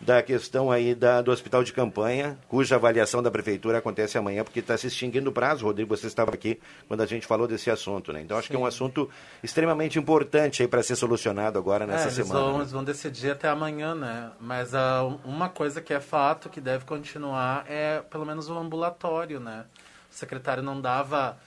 [0.04, 4.60] da questão aí da, do hospital de campanha, cuja avaliação da prefeitura acontece amanhã, porque
[4.60, 5.64] está se extinguindo o prazo.
[5.64, 8.20] Rodrigo, você estava aqui quando a gente falou desse assunto, né?
[8.20, 9.08] Então acho que é um assunto
[9.42, 12.38] extremamente importante aí para ser solucionado agora nessa É, eles semana.
[12.38, 12.58] Vão, né?
[12.58, 14.30] eles vão decidir até amanhã, né?
[14.38, 19.40] Mas ah, uma coisa que é fato, que deve continuar, é pelo menos o ambulatório,
[19.40, 19.64] né?
[20.10, 21.38] O secretário não dava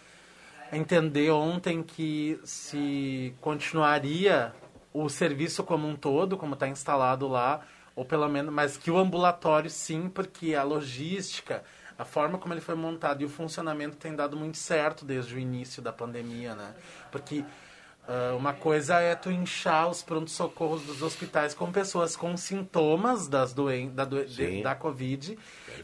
[0.71, 4.51] a entender ontem que se continuaria
[4.91, 7.61] o serviço como um todo, como está instalado lá,
[7.97, 11.63] ou pelo menos, mas que o ambulatório sim, porque a logística,
[11.97, 15.39] a forma como ele foi montado e o funcionamento tem dado muito certo desde o
[15.39, 16.75] início da pandemia, né?
[17.11, 17.43] Porque
[18.07, 23.51] ah, uma coisa é tu inchar os prontos-socorros dos hospitais com pessoas com sintomas das
[23.51, 25.37] doen da, do de- da Covid.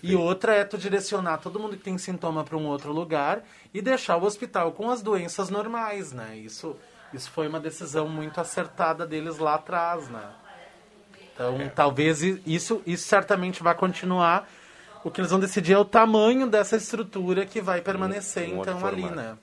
[0.03, 3.43] E outra é tu direcionar todo mundo que tem sintoma para um outro lugar
[3.73, 6.37] e deixar o hospital com as doenças normais, né?
[6.37, 6.75] Isso,
[7.11, 10.29] isso foi uma decisão muito acertada deles lá atrás, né?
[11.33, 14.47] Então, talvez i- isso, isso certamente vai continuar,
[15.05, 18.73] O que eles vão decidir é o tamanho dessa estrutura que vai permanecer, Um outro
[18.77, 19.37] então, ali, né?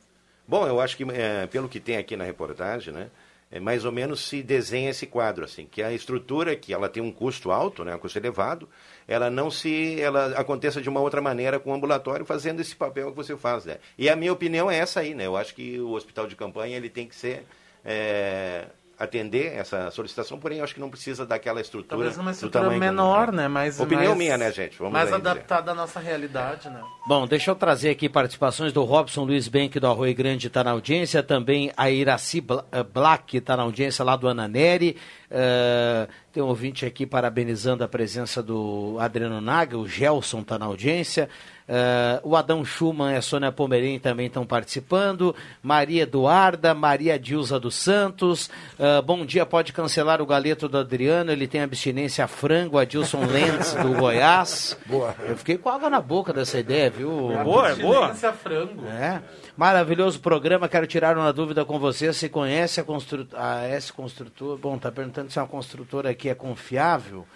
[0.48, 3.08] Bom, eu acho que, é, pelo que tem aqui na reportagem, né,
[3.50, 7.02] é mais ou menos se desenha esse quadro, assim, que a estrutura, que ela tem
[7.02, 8.66] um custo alto, né, um custo elevado,
[9.06, 13.10] ela não se, ela aconteça de uma outra maneira com o ambulatório, fazendo esse papel
[13.10, 13.76] que você faz, né.
[13.98, 16.74] E a minha opinião é essa aí, né, eu acho que o hospital de campanha,
[16.78, 17.44] ele tem que ser,
[17.84, 18.64] é,
[19.00, 22.68] atender essa solicitação, porém eu acho que não precisa daquela estrutura, Talvez numa do estrutura
[22.70, 23.48] que- menor, né?
[23.48, 24.76] Mais, Opinião mais- minha, né, gente?
[24.78, 26.80] Vamos mais adaptada à nossa realidade, né?
[27.08, 30.72] Bom, deixa eu trazer aqui participações do Robson Luiz Benck do Arroio Grande está na
[30.72, 34.96] audiência, também a Iraci eh, Black está na audiência lá do Ananeri.
[35.30, 40.66] Eh, tem um ouvinte aqui parabenizando a presença do Adriano Naga, o Gelson está na
[40.66, 41.28] audiência.
[41.72, 45.34] Eh, o Adão Schumann e a Sônia Pomerim também estão participando.
[45.62, 48.50] Maria Eduarda, Maria Dilza dos Santos.
[48.76, 53.24] Eh, bom dia, pode cancelar o galeto do Adriano, ele tem abstinência a frango, Adilson
[53.24, 54.76] Lentz do Goiás.
[54.86, 55.14] Boa.
[55.20, 57.32] Eu fiquei com água na boca dessa ideia, viu?
[57.32, 58.06] É boa, é boa.
[58.06, 58.86] Abstinência a frango.
[58.86, 59.22] É.
[59.60, 60.70] Maravilhoso programa.
[60.70, 62.14] Quero tirar uma dúvida com você.
[62.14, 63.26] Se conhece a, constru...
[63.34, 64.56] a S Construtora?
[64.56, 67.26] Bom, tá perguntando se uma construtora aqui é confiável.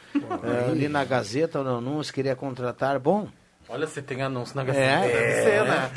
[0.42, 2.98] É, ali na Gazeta ou no anúncio, queria contratar.
[2.98, 3.28] Bom.
[3.68, 4.64] Olha, se tem anúncio na É.
[4.64, 5.90] Gazeta, deve ser, né?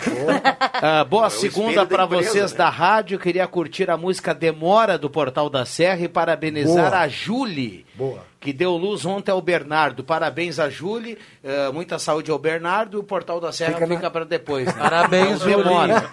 [0.82, 2.58] Ah, boa É segunda para vocês né?
[2.58, 3.18] da rádio.
[3.20, 7.04] Queria curtir a música Demora do Portal da Serra e parabenizar Boa.
[7.04, 7.86] a Júlia.
[7.96, 8.20] Boa.
[8.40, 10.04] Que deu luz ontem ao Bernardo.
[10.04, 11.18] Parabéns a Júlia.
[11.44, 12.98] eh, muita saúde ao Bernardo.
[12.98, 14.66] E o Portal da Serra Fica fica, na- para depois.
[14.68, 14.74] né?
[14.74, 16.10] Parabéns, Não demora.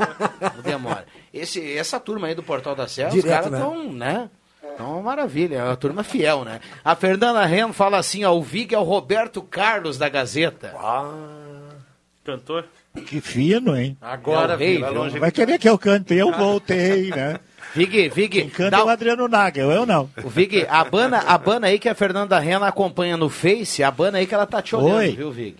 [0.56, 1.04] Não demora.
[1.32, 3.58] Esse, essa turma aí do Portal da Serra, Direto, os caras né?
[3.58, 4.30] estão, né?
[4.74, 6.60] Então, maravilha, é uma turma fiel, né?
[6.84, 10.72] A Fernanda Ren fala assim, ó, o Vig é o Roberto Carlos da Gazeta.
[12.24, 12.64] Cantor?
[13.06, 13.96] Que fino, hein?
[14.00, 15.10] Agora, É o rei, viu?
[15.10, 15.20] viu?
[15.20, 17.38] Vai querer que eu cante, eu voltei, né?
[17.74, 20.08] Vig, Vig, Quem canta é o Adriano Nagel, eu não.
[20.22, 23.90] O Vig, a Bana, a Bana aí que a Fernanda Rena acompanha no Face, a
[23.90, 25.10] Bana aí que ela tá te olhando, Oi.
[25.10, 25.56] viu, Vig?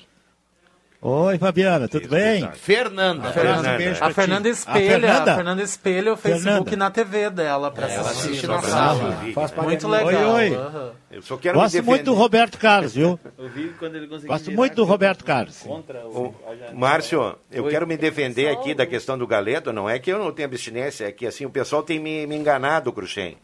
[1.07, 2.49] Oi, Fabiana, tudo bem?
[2.55, 3.31] Fernanda.
[3.31, 5.33] Fernanda, um beijo A Fernanda espelha, A Fernanda?
[5.33, 6.77] a Fernanda espelha o Facebook Fernanda.
[6.79, 8.47] na TV dela pra Ela assistir.
[8.47, 9.15] na sala.
[9.63, 10.07] Muito legal.
[10.07, 10.55] Oi, oi.
[10.57, 10.93] Aham.
[11.11, 12.15] Eu só quero Gosto muito do.
[12.15, 13.21] Roberto Carlos, viu?
[13.37, 15.59] Eu vi quando ele conseguiu Gosto muito do Roberto Carlos.
[15.59, 16.75] Contra o, a janela.
[16.75, 17.71] Márcio, eu Oi.
[17.71, 19.75] quero me defender aqui da questão do galeto.
[19.75, 22.35] Não é que eu não tenho abstinência, é que assim, o pessoal tem me, me
[22.35, 23.37] enganado, Cruxem.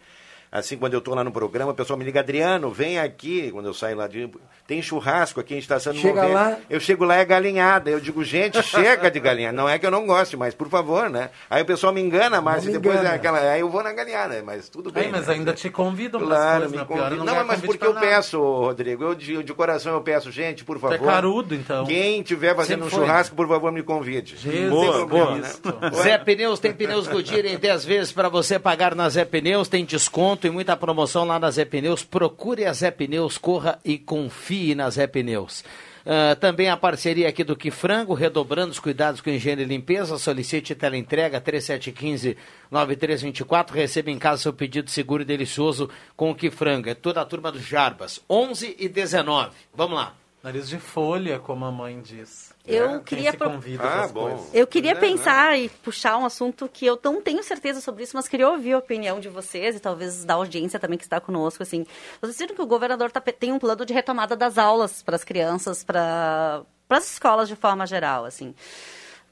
[0.52, 3.66] Assim, quando eu estou lá no programa, o pessoal me liga, Adriano, vem aqui, quando
[3.66, 4.28] eu saio lá de.
[4.66, 6.56] Tem churrasco aqui, a gente está sendo Chega lá.
[6.68, 7.88] Eu chego lá, é galinhada.
[7.90, 9.56] Eu digo, gente, chega de galinhada.
[9.56, 11.30] Não é que eu não goste, mas por favor, né?
[11.48, 13.10] Aí o pessoal me engana, mas depois engana.
[13.10, 13.38] é aquela.
[13.38, 15.04] Aí eu vou na galinhada, mas tudo bem.
[15.04, 15.34] Aí, mas né?
[15.34, 16.84] ainda te convidam pras Claro, coisas, me né?
[16.84, 17.24] Pior é convida.
[17.24, 18.06] não Não, mas porque eu nada.
[18.06, 20.98] peço, Rodrigo, eu de, de coração eu peço, gente, por é favor.
[21.06, 21.84] carudo, então.
[21.84, 24.36] Quem tiver fazendo Sempre um foi, churrasco, por favor, me convide.
[24.36, 25.50] Jesus tem problema, né?
[25.94, 29.84] Zé Pneus tem pneus Goodyear em 10 vezes para você pagar na Zé Pneus, tem
[29.84, 32.02] desconto e muita promoção lá na Zé Pneus.
[32.02, 35.62] Procure a Zé Pneus, corra e confie na Zé Pneus.
[36.04, 40.18] Ah, também a parceria aqui do Que Frango, redobrando os cuidados com higiene e limpeza.
[40.18, 43.70] Solicite teleentrega 3715-9324.
[43.70, 46.88] Receba em casa seu pedido seguro e delicioso com o Que Frango.
[46.88, 48.20] É toda a turma do Jarbas.
[48.28, 49.52] 11 e 19.
[49.74, 50.19] Vamos lá.
[50.42, 52.54] Nariz de folha, como a mãe diz.
[52.66, 54.48] Eu Quem queria pro- Ah, bom.
[54.54, 58.16] Eu queria Né, pensar e puxar um assunto que eu não tenho certeza sobre isso,
[58.16, 61.62] mas queria ouvir a opinião de vocês e talvez da audiência também que está conosco.
[61.62, 61.84] Assim,
[62.22, 65.24] vocês viram que o governador tá tem um plano de retomada das aulas para as
[65.24, 68.54] crianças, para as escolas de forma geral, assim.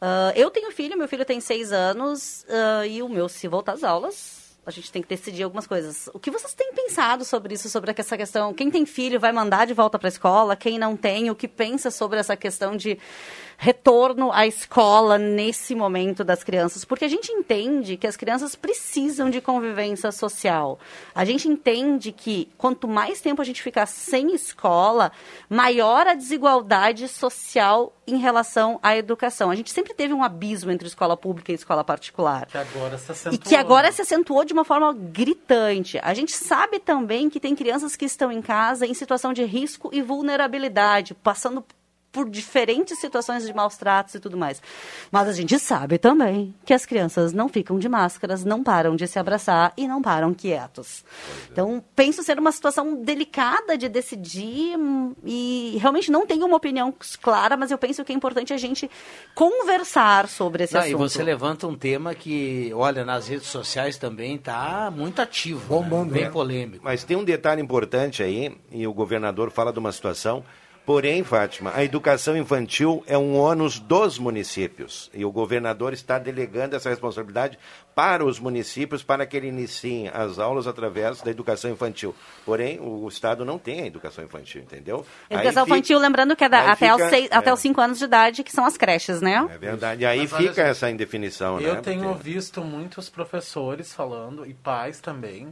[0.00, 3.72] Ah, eu tenho filho, meu filho tem seis anos ah, e o meu, se voltar
[3.72, 6.10] às aulas, a gente tem que decidir algumas coisas.
[6.12, 8.52] O que vocês têm pensado sobre isso, sobre essa questão?
[8.52, 10.54] Quem tem filho vai mandar de volta para a escola?
[10.54, 12.98] Quem não tem, o que pensa sobre essa questão de
[13.60, 16.84] retorno à escola nesse momento das crianças?
[16.84, 20.78] Porque a gente entende que as crianças precisam de convivência social.
[21.12, 25.10] A gente entende que quanto mais tempo a gente ficar sem escola,
[25.50, 29.50] maior a desigualdade social em relação à educação.
[29.50, 32.46] A gente sempre teve um abismo entre escola pública e escola particular.
[32.46, 33.34] Que agora se acentuou.
[33.34, 35.98] E que agora se acentuou de uma forma gritante.
[36.00, 39.90] A gente sabe também que tem crianças que estão em casa em situação de risco
[39.92, 41.64] e vulnerabilidade, passando
[42.10, 44.62] por diferentes situações de maus tratos e tudo mais.
[45.10, 49.06] Mas a gente sabe também que as crianças não ficam de máscaras, não param de
[49.06, 51.04] se abraçar e não param quietos.
[51.50, 54.76] Então, penso ser uma situação delicada de decidir
[55.24, 58.90] e realmente não tenho uma opinião clara, mas eu penso que é importante a gente
[59.34, 60.94] conversar sobre esse Não, assunto.
[60.94, 66.04] e você levanta um tema que, olha, nas redes sociais também tá muito ativo, né?
[66.10, 66.30] bem né?
[66.30, 66.84] polêmico.
[66.84, 70.44] Mas tem um detalhe importante aí, e o governador fala de uma situação.
[70.88, 76.74] Porém, Fátima, a educação infantil é um ônus dos municípios e o governador está delegando
[76.74, 77.58] essa responsabilidade
[77.94, 82.14] para os municípios para que ele iniciem as aulas através da educação infantil.
[82.42, 85.04] Porém, o Estado não tem a educação infantil, entendeu?
[85.28, 87.52] Educação Aí infantil, lembrando que é da- até, fica- os seis, até é.
[87.52, 89.46] os 5 anos de idade, que são as creches, né?
[89.52, 90.04] É verdade.
[90.04, 91.68] E aí Mas olha fica só, essa indefinição, né?
[91.68, 95.48] Eu tenho Porque- visto muitos professores falando, e pais também.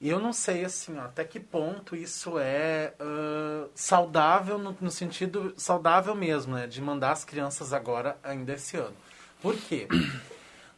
[0.00, 4.90] E eu não sei, assim, ó, até que ponto isso é ah, saudável, no, no
[4.90, 6.66] sentido saudável mesmo, né?
[6.66, 8.96] De mandar as crianças agora, ainda esse ano.
[9.42, 9.88] Por quê?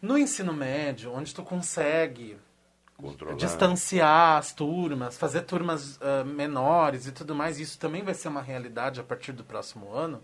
[0.03, 2.39] No ensino médio, onde tu consegue
[2.97, 3.37] Controlar.
[3.37, 8.41] distanciar as turmas, fazer turmas ah, menores e tudo mais, isso também vai ser uma
[8.41, 10.23] realidade a partir do próximo ano.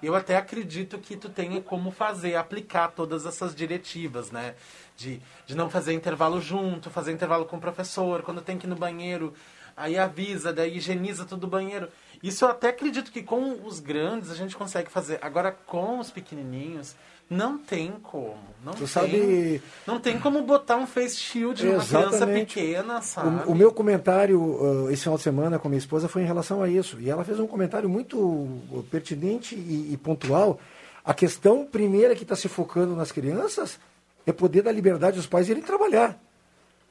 [0.00, 4.54] Eu até acredito que tu tenha como fazer, aplicar todas essas diretivas, né?
[4.98, 8.68] De, de não fazer intervalo junto, fazer intervalo com o professor, quando tem que ir
[8.68, 9.32] no banheiro,
[9.76, 11.86] aí avisa, daí higieniza todo o banheiro.
[12.20, 15.20] Isso eu até acredito que com os grandes a gente consegue fazer.
[15.22, 16.96] Agora, com os pequenininhos,
[17.30, 18.38] não tem como.
[18.64, 23.48] Não Tu tem, sabe- Não tem como botar um face shield numa criança pequena, sabe?
[23.48, 26.60] O, o meu comentário uh, esse final de semana com minha esposa foi em relação
[26.60, 26.98] a isso.
[26.98, 30.58] E ela fez um comentário muito uh, pertinente e, e pontual.
[31.04, 33.78] A questão primeira que está se focando nas crianças
[34.26, 36.18] é poder dar liberdade aos pais irem trabalhar.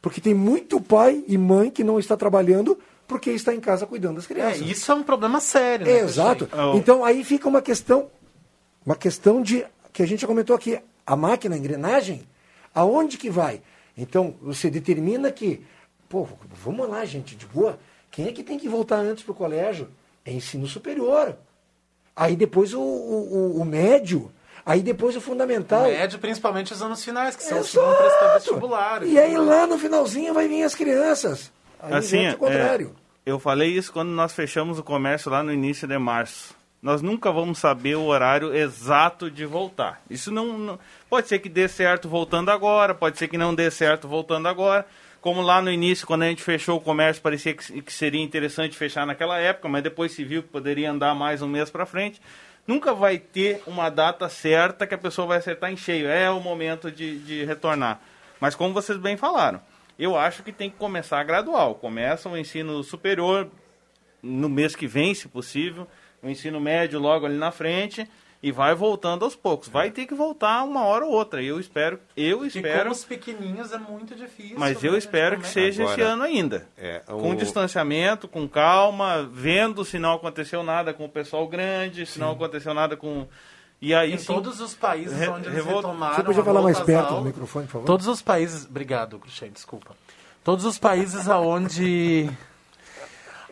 [0.02, 4.16] Porque tem muito pai e mãe que não está trabalhando porque está em casa cuidando
[4.16, 4.62] das É, crianças.
[4.62, 6.00] isso é um problema sério, né?
[6.00, 6.46] Exato.
[6.46, 6.76] Cristian?
[6.76, 8.10] Então aí fica uma questão,
[8.86, 12.24] uma questão de que a gente já comentou aqui, a máquina, a engrenagem,
[12.76, 13.62] aonde que vai?
[13.98, 15.66] Então você determina que,
[16.10, 16.28] pô,
[16.64, 17.80] vamos lá, gente, de boa.
[18.12, 19.88] Quem é que tem que voltar antes para o colégio?
[20.26, 21.36] É ensino superior.
[22.16, 24.32] Aí depois o, o- o médio.
[24.68, 25.84] Aí depois o fundamental.
[25.84, 29.04] Médio, principalmente os anos finais, que são os que vão prestar vestibular.
[29.04, 31.52] E aí lá no finalzinho vai vir as crianças.
[31.80, 32.96] Aí Assim, inventa o contrário.
[33.26, 36.54] é, eu falei isso quando nós fechamos o comércio lá no início de março.
[36.82, 40.02] Nós nunca vamos saber o horário exato de voltar.
[40.10, 43.72] Isso não, não- pode ser que dê certo voltando agora, pode ser que não dê
[43.72, 44.86] certo voltando agora.
[45.22, 48.78] Como lá no início, quando a gente fechou o comércio, parecia que, que seria interessante
[48.78, 52.22] fechar naquela época, mas depois se viu que poderia andar mais um mês para frente.
[52.68, 56.08] Nunca vai ter uma data certa que a pessoa vai acertar em cheio.
[56.10, 58.02] É o momento de, de retornar.
[58.40, 59.62] Mas como vocês bem falaram,
[59.98, 61.76] eu acho que tem que começar gradual.
[61.76, 63.50] Começa o ensino superior
[64.22, 65.88] no mês que vem, se possível,
[66.22, 68.08] o ensino médio logo ali na frente
[68.48, 69.68] e vai voltando aos poucos.
[69.68, 71.42] Vai ter que voltar uma hora ou outra.
[71.44, 74.56] Eu espero, eu E com espero, os pequenininhos é muito difícil.
[74.58, 76.68] mas né, eu espero que seja esse Agora, ano ainda.
[76.78, 82.06] é, Com o- distanciamento, com calma, vendo se não aconteceu nada com o pessoal grande,
[82.06, 83.28] se não aconteceu nada com
[83.82, 86.62] e aí Em sim, todos os países re- onde eles revol- retomaram Você podia falar
[86.64, 87.86] mais perto do microfone, por favor?
[87.86, 88.66] Todos os países...
[88.66, 89.96] Obrigado, Cruxem, desculpa.
[90.44, 92.28] Todos os países aonde...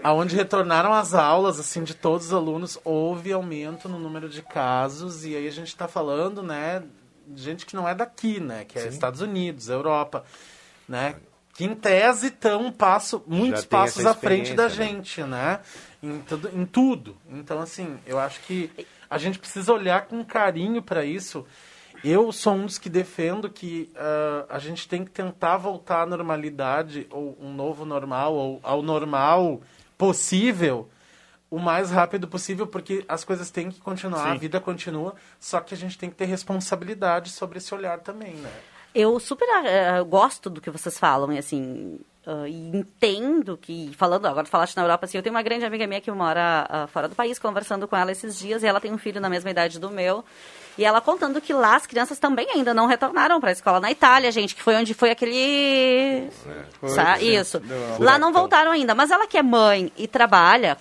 [0.06, 5.26] aonde retornaram as aulas, assim, de todos os alunos, houve aumento no número de casos,
[5.26, 6.84] e aí a gente está falando, né,
[7.36, 8.90] gente que não é daqui, né, que é Sim.
[8.90, 10.24] Estados Unidos, Europa,
[10.88, 11.16] né,
[11.56, 14.70] que em tese estão um passo, muitos passos à frente da né?
[14.70, 15.62] gente, né,
[16.04, 17.18] em, tudo, em tudo.
[17.28, 18.70] Então, assim, eu acho que
[19.10, 21.48] a gente precisa olhar com carinho para isso.
[22.04, 26.06] Eu sou um dos que defendo que ah, a gente tem que tentar voltar à
[26.06, 29.62] normalidade, ou um novo normal, ou ao normal
[29.98, 30.90] possível,
[31.50, 34.40] o mais rápido possível, porque as coisas têm que continuar, a Sim.
[34.40, 38.52] vida continua, só que a gente tem que ter responsabilidade sobre esse olhar também, né?
[38.94, 42.00] Eu super eh, gosto do que vocês falam, e assim,
[42.48, 46.02] e entendo que, falando, agora falaste na Europa, assim, eu tenho uma grande amiga minha
[46.02, 48.98] que mora ah, fora do país, conversando com ela esses dias, e ela tem um
[48.98, 50.26] filho na mesma idade do meu,
[50.78, 53.92] e ela contando que lá as crianças também ainda não retornaram para a escola na
[53.92, 56.30] Itália, gente, que foi onde foi aquele...
[56.80, 57.20] Foi, Sa-.
[57.20, 57.62] Isso.
[58.00, 60.78] Lá não voltaram ainda, mas ela que é mãe e trabalha,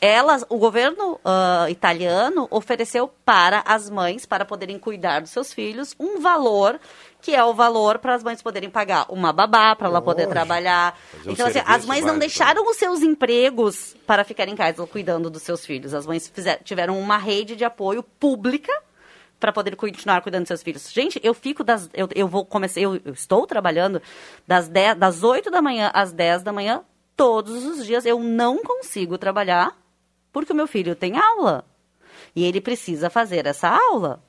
[0.00, 5.94] ela, o governo ah, italiano ofereceu para as mães, para poderem cuidar dos seus filhos,
[5.98, 6.78] um valor
[7.22, 10.96] que é o valor para as mães poderem pagar uma babá, para ela poder trabalhar.
[11.24, 14.86] Um Então, assim, as mães não básico, deixaram os seus empregos para ficar em casa
[14.86, 15.92] cuidando dos seus filhos.
[15.92, 18.70] As mães fizer- tiveram uma rede de apoio pública
[19.38, 20.90] para poder continuar cuidando dos seus filhos.
[20.90, 21.88] Gente, eu fico das.
[21.92, 22.80] Eu, eu vou começar.
[22.80, 24.00] Eu, eu estou trabalhando
[24.46, 26.82] das, 10, das 8 da manhã às 10 da manhã,
[27.16, 28.06] todos os dias.
[28.06, 29.76] Eu não consigo trabalhar
[30.32, 31.64] porque o meu filho tem aula.
[32.34, 34.22] E ele precisa fazer essa aula.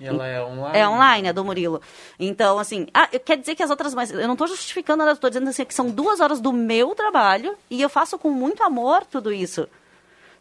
[0.00, 0.78] E ela é online.
[0.78, 1.80] É online, é do Murilo.
[2.18, 4.10] Então, assim, ah, eu- quer dizer que as outras mães.
[4.10, 7.56] Eu não estou justificando nada, estou dizendo assim, que são duas horas do meu trabalho
[7.70, 9.68] e eu faço com muito amor tudo isso.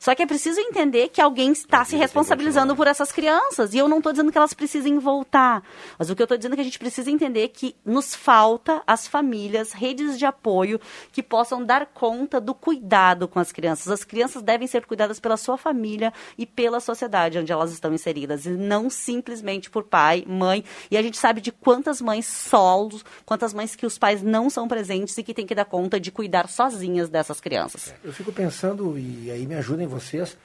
[0.02, 3.76] Só que é preciso entender que alguém está se responsabilizando por essas crianças.
[3.76, 5.62] E eu não estou dizendo que elas precisem voltar.
[6.00, 8.82] Mas o que eu estou dizendo é que a gente precisa entender que nos falta
[8.88, 10.82] as famílias, redes de apoio
[11.12, 13.90] que possam dar conta do cuidado com as crianças.
[13.90, 18.48] As crianças devem ser cuidadas pela sua família e pela sociedade onde elas estão inseridas.
[18.48, 20.64] E não simplesmente por pai, mãe.
[20.90, 24.68] E a gente sabe de quantas mães solos, quantas mães que os pais não são
[24.68, 27.94] presentes e que têm que dar conta de cuidar sozinhas dessas crianças.
[28.04, 30.38] Eu fico pensando, e aí me ajudem vocês,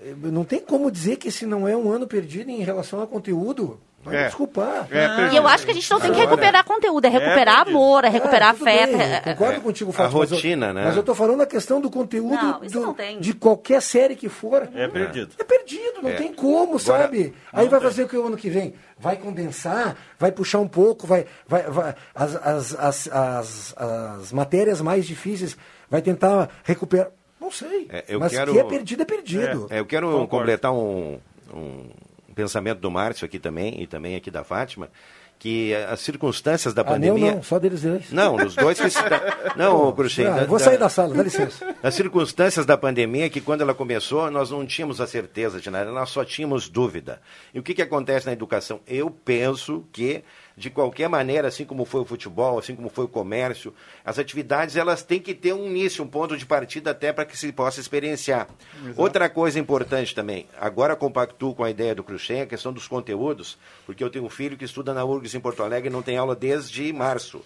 [0.00, 3.06] eh, não tem como dizer que esse não é um ano perdido em relação ao
[3.06, 3.78] conteúdo.
[4.04, 4.24] Vai É.
[4.26, 4.88] desculpar.
[5.32, 8.08] e eu acho que a gente não tem que recuperar conteúdo, é recuperar amor, é
[8.08, 8.64] recuperar Ah, afeto.
[8.98, 9.60] bem, é- eu concordo É.
[9.60, 10.18] contigo, A Fátima.
[10.18, 10.84] mas eu- rotina, né?
[10.86, 13.20] Mas eu estou falando a questão do conteúdo Não, do- tem.
[13.20, 14.68] de qualquer série que for.
[14.74, 15.30] É perdido.
[15.38, 16.14] É perdido, não É.
[16.14, 17.32] tem como, Agora, sabe?
[17.52, 18.74] Aí vai fazer o que o ano que vem?
[18.98, 24.80] Vai condensar, vai puxar um pouco, vai, vai, vai- as, as, as, as, as matérias
[24.80, 25.56] mais difíceis,
[25.88, 27.08] vai tentar recuperar.
[27.42, 27.88] Não sei.
[27.90, 29.66] É, mas quero- que é perdido, é perdido.
[29.68, 30.28] É, eu quero Concordo.
[30.28, 31.18] completar um,
[31.52, 31.86] um
[32.34, 34.88] pensamento do Márcio aqui também, e também aqui da Fátima,
[35.40, 37.34] que as circunstâncias da Ah, pandemia...
[37.34, 38.12] não, só deles dois.
[38.12, 38.98] Não, dos dois que se...
[39.56, 40.24] Não, Cruxem.
[40.26, 41.74] Ah, vou sair da sala, dá licença.
[41.82, 45.90] As circunstâncias da pandemia, que quando ela começou, nós não tínhamos a certeza de nada,
[45.90, 47.20] nós só tínhamos dúvida.
[47.52, 48.78] E o que, que acontece na educação?
[48.86, 50.22] Eu penso que,
[50.56, 53.74] de qualquer maneira, assim como foi o futebol, assim como foi o comércio,
[54.04, 57.36] as atividades elas têm que ter um início, um ponto de partida até para que
[57.36, 58.48] se possa experienciar.
[58.96, 63.58] Outra coisa importante também, agora compactuo com a ideia do Cruxem, a questão dos conteúdos,
[63.86, 66.16] porque eu tenho um filho que estuda na URGS em Porto Alegre e não tem
[66.16, 67.42] aula desde março.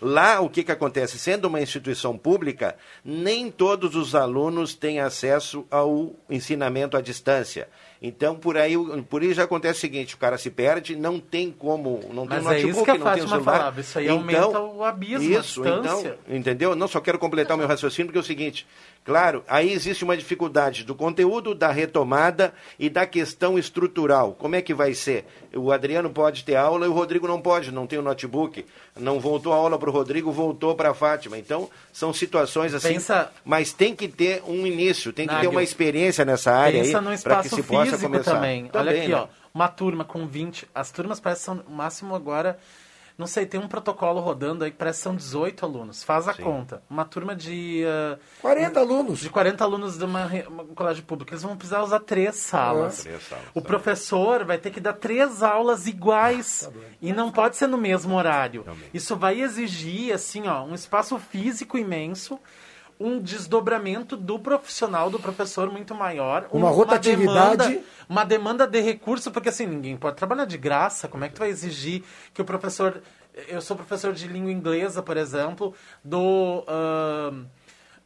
[0.00, 1.18] Lá, o que, que acontece?
[1.18, 7.68] Sendo uma instituição pública, nem todos os alunos têm acesso ao ensinamento à distância.
[8.02, 8.72] Então, por aí,
[9.10, 12.40] por aí já acontece o seguinte, o cara se perde, não tem como, não tem
[12.40, 13.58] Mas é notebook, isso que a não tem Fátima celular.
[13.58, 16.74] falava, isso aí Então, aumenta o abismo, Isso, então, entendeu?
[16.74, 18.66] Não, só quero completar o meu raciocínio, porque é o seguinte,
[19.04, 24.32] claro, aí existe uma dificuldade do conteúdo, da retomada e da questão estrutural.
[24.34, 25.24] Como é que vai ser?
[25.54, 28.64] O Adriano pode ter aula e o Rodrigo não pode, não tem o notebook.
[28.98, 31.36] Não voltou a aula para o Rodrigo, voltou para a Fátima.
[31.38, 32.94] Então, são situações assim.
[32.94, 36.80] Pensa- Mas tem que ter um início, tem que ter Nagel, uma experiência nessa área
[36.82, 38.34] Pensa aí no para que espaço se possa começar.
[38.34, 38.70] também.
[38.72, 39.14] Olha aqui, né?
[39.16, 39.26] ó.
[39.52, 40.68] Uma turma com 20.
[40.72, 42.56] As turmas parecem são o máximo agora.
[43.20, 46.02] Não sei, tem um protocolo rodando aí que parece que são 18 alunos.
[46.02, 46.42] Faz a Sim.
[46.42, 46.82] conta.
[46.88, 47.84] Uma turma de.
[47.86, 49.18] ah, 40 alunos.
[49.20, 51.30] De 40 alunos de uma, re- um colégio público.
[51.30, 53.02] Eles vão precisar usar três salas.
[53.02, 56.70] Três salas, O professor vai ter que dar três aulas iguais.
[57.02, 58.64] e não pode ser no mesmo horário.
[58.94, 62.40] Isso vai exigir, assim, ó, um espaço físico imenso.
[63.00, 66.46] Um desdobramento do profissional, do professor muito maior.
[66.52, 67.56] Uma um- rotatividade.
[67.68, 71.08] demanda- uma demanda de recurso, porque assim, ninguém pode trabalhar de graça.
[71.08, 73.00] Como é que tu vai exigir que o professor.
[73.48, 75.72] Eu sou professor de língua inglesa, por exemplo,
[76.04, 77.46] dou ahn,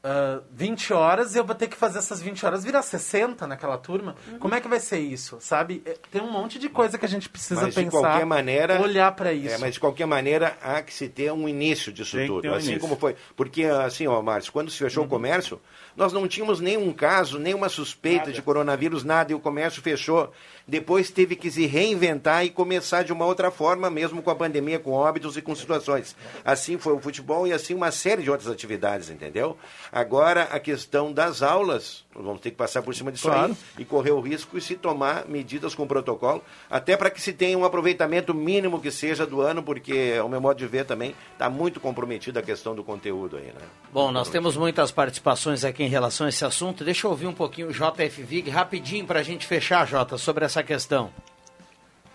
[0.04, 3.78] ah, 20 horas e eu vou ter que fazer essas 20 horas virar 60 naquela
[3.78, 4.14] turma.
[4.38, 5.38] Como é que vai ser isso?
[5.40, 5.82] Sabe?
[5.86, 8.00] É, Tem um monte de coisa que a gente precisa mas de pensar.
[8.00, 9.54] qualquer maneira olhar para isso.
[9.54, 12.54] É, mas de qualquer maneira há que se ter um início disso Tem tudo, um
[12.54, 12.80] assim início.
[12.80, 15.58] como foi, porque assim, ó, Márcio, quando se fechou o comércio,
[15.96, 20.32] nós não tínhamos nenhum caso, nenhuma suspeita de coronavírus, nada, e o comércio fechou.
[20.66, 24.78] Depois teve que se reinventar e começar de uma outra forma, mesmo com a pandemia,
[24.78, 26.16] com óbitos e com situações.
[26.44, 29.56] Assim foi o futebol e assim uma série de outras atividades, entendeu?
[29.92, 33.52] Agora a questão das aulas, nós vamos ter que passar por cima disso Claro.
[33.52, 37.32] aí e correr o risco e se tomar medidas com protocolo, até para que se
[37.32, 41.14] tenha um aproveitamento mínimo que seja do ano, porque, ao meu modo de ver também,
[41.32, 43.66] está muito comprometida a questão do conteúdo aí, né?
[43.92, 46.84] Bom, nós temos muitas participações aqui em relação a esse assunto.
[46.84, 50.44] Deixa eu ouvir um pouquinho o JF Vig, rapidinho para a gente fechar, Jota, sobre
[50.44, 51.10] essa questão.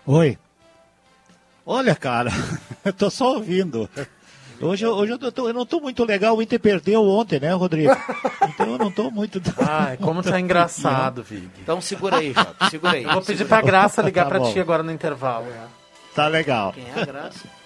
[0.06, 0.38] Oi.
[1.64, 2.30] Olha, cara,
[2.84, 3.88] eu tô só ouvindo.
[4.60, 7.52] Hoje, eu- hoje eu, tô- eu não tô muito legal, o Inter perdeu ontem, né,
[7.54, 7.96] Rodrigo?
[8.48, 9.40] Então eu não tô muito...
[9.66, 11.48] Ai, como tá engraçado, Vig.
[11.62, 13.04] Então segura aí, Jota, segura aí.
[13.04, 13.66] Eu vou pedir segura pra.
[13.66, 14.52] Graça ligar Tá pra bom.
[14.52, 15.46] ti agora no intervalo.
[16.14, 16.72] Tá legal.
[16.72, 17.59] Quem é a Graça?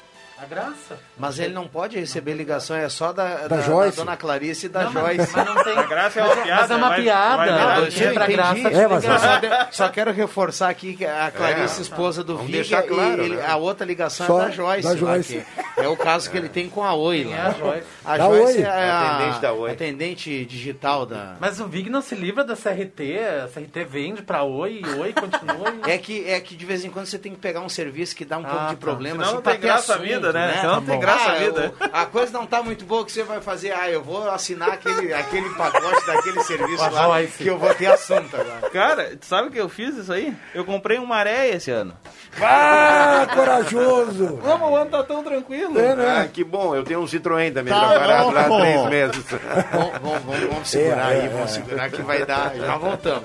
[0.44, 0.98] A Graça?
[1.18, 3.96] Mas ele não pode receber ligação, é só da, Da Joyce?
[3.96, 5.32] Dona Clarice e da Não, mas- Joyce.
[5.36, 7.36] mas não tem- A Graça é uma piada, Mas é uma vai- piada.
[7.36, 8.36] vai- Ela vai- tinha pra entendi.
[8.36, 12.52] Graça É, mas- Eu só, quero reforçar aqui que a Clarice, É, esposa do Viga,
[12.52, 13.44] deixar claro, e ele- né?
[13.46, 14.82] a outra ligação Só é da Joyce.
[14.82, 15.46] da lá, Joyce.
[15.76, 17.24] é o caso que ele tem com a Oi.
[17.24, 17.36] Lá.
[17.36, 17.86] é a Joyce?
[18.04, 18.62] A Da Joyce Oi.
[18.62, 19.70] é a Atendente da Oi.
[19.70, 21.36] atendente digital da...
[21.40, 25.12] Mas o Vig não se livra da CRT, a CRT vende pra Oi, e Oi
[25.12, 25.70] continua.
[25.86, 28.16] e- É que, é que de vez em quando você tem que pegar um serviço
[28.16, 28.76] que dá um Ah, pouco de tá.
[28.80, 29.14] problema.
[29.16, 30.56] Senão assim, não tem graça a vida, né?
[30.60, 31.74] Senão não tem graça a Ah, vida.
[31.80, 33.72] o- A coisa não tá muito boa que você vai fazer.
[33.72, 38.34] Ah, eu vou assinar aquele, aquele pacote daquele serviço lá que eu vou ter assunto
[38.36, 38.70] agora.
[38.70, 40.34] Cara, tu sabe que eu fiz isso aí?
[40.54, 41.94] Eu comprei um maré esse ano.
[42.40, 44.38] Ah, corajoso!
[44.42, 45.78] Como o ano tá tão tranquilo?
[45.78, 46.20] É, né?
[46.22, 48.60] Ah, que bom, eu tenho um Citroën também Tá preparado lá há bom.
[48.60, 49.24] três meses.
[49.72, 51.54] Vamos, vamos, vamos, vamos segurar É, aí, é, vamos é.
[51.54, 52.54] segurar que vai dar.
[52.56, 53.22] Já voltamos.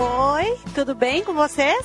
[0.00, 1.84] Oi, tudo bem com vocês?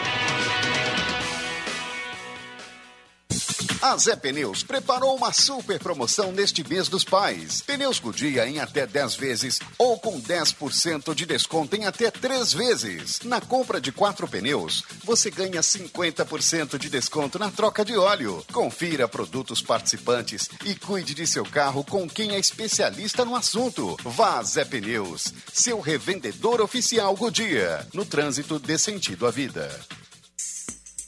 [3.81, 7.63] A Zé Pneus preparou uma super promoção neste mês dos pais.
[7.63, 13.21] Pneus Goodyear em até 10 vezes ou com 10% de desconto em até 3 vezes.
[13.23, 18.45] Na compra de quatro pneus, você ganha 50% de desconto na troca de óleo.
[18.53, 23.97] Confira produtos participantes e cuide de seu carro com quem é especialista no assunto.
[24.03, 27.87] Vá Zé Pneus, seu revendedor oficial Goodyear.
[27.95, 29.75] No trânsito dê sentido à vida.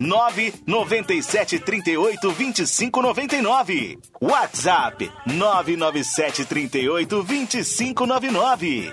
[0.00, 3.98] 997 38 25 99.
[4.20, 8.92] WhatsApp 997 38 25 99.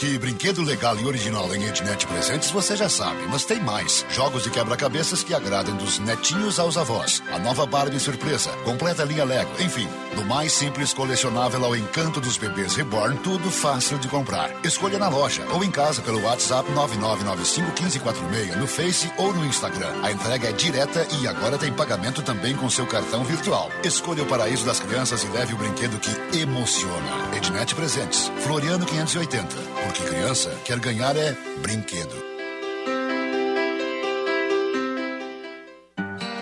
[0.00, 4.06] Que brinquedo legal e original em Ednet Presentes você já sabe, mas tem mais.
[4.08, 7.22] Jogos de quebra-cabeças que agradam dos netinhos aos avós.
[7.30, 9.86] A nova Barbie surpresa, completa linha Lego, enfim,
[10.16, 14.50] do mais simples colecionável ao encanto dos bebês reborn, tudo fácil de comprar.
[14.64, 19.92] Escolha na loja ou em casa pelo WhatsApp 99951546 no Face ou no Instagram.
[20.02, 23.68] A entrega é direta e agora tem pagamento também com seu cartão virtual.
[23.84, 27.36] Escolha o paraíso das crianças e leve o brinquedo que emociona.
[27.36, 29.89] Ednet Presentes, Floriano 580.
[29.90, 32.29] Porque criança quer ganhar é brinquedo.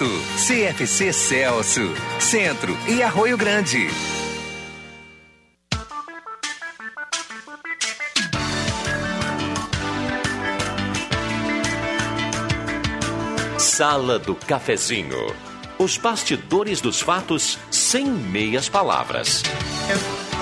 [0.00, 0.06] Bonito.
[0.38, 1.94] CFC Celso.
[2.18, 3.88] Centro e Arroio Grande.
[13.58, 15.34] Sala do Cafezinho.
[15.78, 19.42] Os bastidores dos fatos sem meias palavras.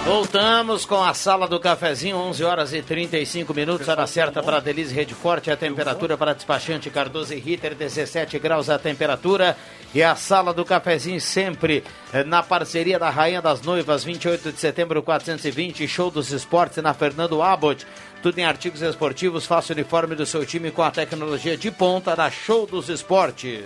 [0.05, 4.95] Voltamos com a sala do cafezinho, 11 horas e 35 minutos, hora certa para Denise
[4.95, 9.57] Rede Forte, a temperatura para despachante Cardoso e Ritter, 17 graus a temperatura.
[9.95, 11.83] E a sala do cafezinho sempre
[12.13, 16.93] eh, na parceria da Rainha das Noivas, 28 de setembro 420, show dos esportes na
[16.93, 17.87] Fernando Abbott.
[18.23, 22.17] Tudo em artigos esportivos, faça o uniforme do seu time com a tecnologia de ponta
[22.17, 23.65] da Show dos Esportes.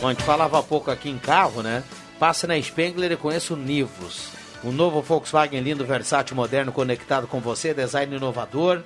[0.00, 1.82] Bom, a gente falava há pouco aqui em carro, né?
[2.18, 4.28] Passa na Spengler e conheça o Nivus.
[4.62, 8.82] O novo Volkswagen lindo, versátil, moderno, conectado com você, design inovador.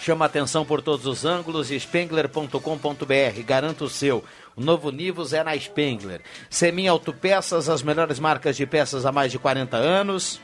[0.00, 1.70] Chama atenção por todos os ângulos.
[1.70, 3.42] Spengler.com.br.
[3.46, 4.24] Garanta o seu.
[4.54, 6.20] O novo Nivus é na Spengler.
[6.50, 10.40] Semin Autopeças, as melhores marcas de peças há mais de 40 anos.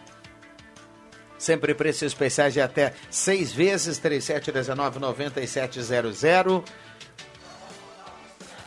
[1.37, 6.65] Sempre preços especiais de até seis vezes, 3719-9700.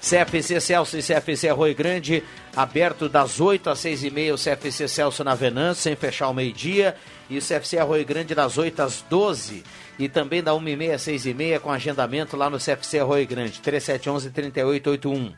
[0.03, 2.21] CFC Celso e CFC Arroio Grande,
[2.53, 6.33] aberto das 8 às 6 e meia, o CFC Celso na Venâncio, sem fechar o
[6.33, 6.93] meio-dia,
[7.29, 9.63] e o CFC Arroio Grande das 8 às 12
[9.97, 12.99] e também da 1 e meia às 6 e meia com agendamento lá no CFC
[12.99, 15.33] Arroio Grande, 3711-3881.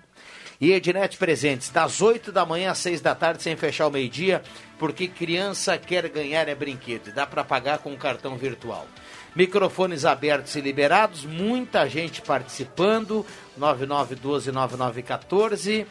[0.60, 4.42] E Ednet Presentes, das 8 da manhã às 6 da tarde, sem fechar o meio-dia,
[4.80, 8.88] porque criança quer ganhar é brinquedo, dá para pagar com cartão virtual.
[9.36, 13.26] Microfones abertos e liberados, muita gente participando.
[13.60, 15.86] 99129914.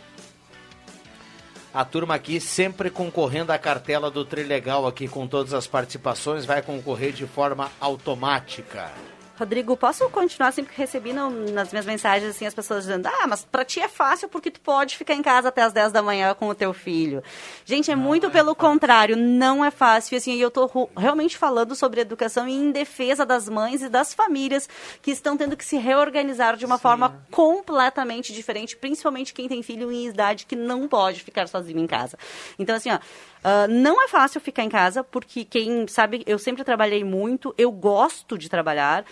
[1.72, 6.62] A turma aqui sempre concorrendo à cartela do Trilegal aqui com todas as participações, vai
[6.62, 8.92] concorrer de forma automática.
[9.36, 13.26] Rodrigo, posso continuar sempre que recebi no, nas minhas mensagens assim as pessoas dizendo: "Ah,
[13.26, 16.00] mas para ti é fácil porque tu pode ficar em casa até as 10 da
[16.00, 17.20] manhã com o teu filho".
[17.64, 18.70] Gente, é não muito é pelo fácil.
[18.70, 20.14] contrário, não é fácil.
[20.14, 24.14] E assim, eu tô realmente falando sobre educação e em defesa das mães e das
[24.14, 24.68] famílias
[25.02, 26.82] que estão tendo que se reorganizar de uma Sim.
[26.82, 31.86] forma completamente diferente, principalmente quem tem filho em idade que não pode ficar sozinho em
[31.88, 32.16] casa.
[32.56, 32.98] Então assim, ó,
[33.44, 37.70] Uh, não é fácil ficar em casa, porque quem sabe, eu sempre trabalhei muito, eu
[37.70, 39.04] gosto de trabalhar.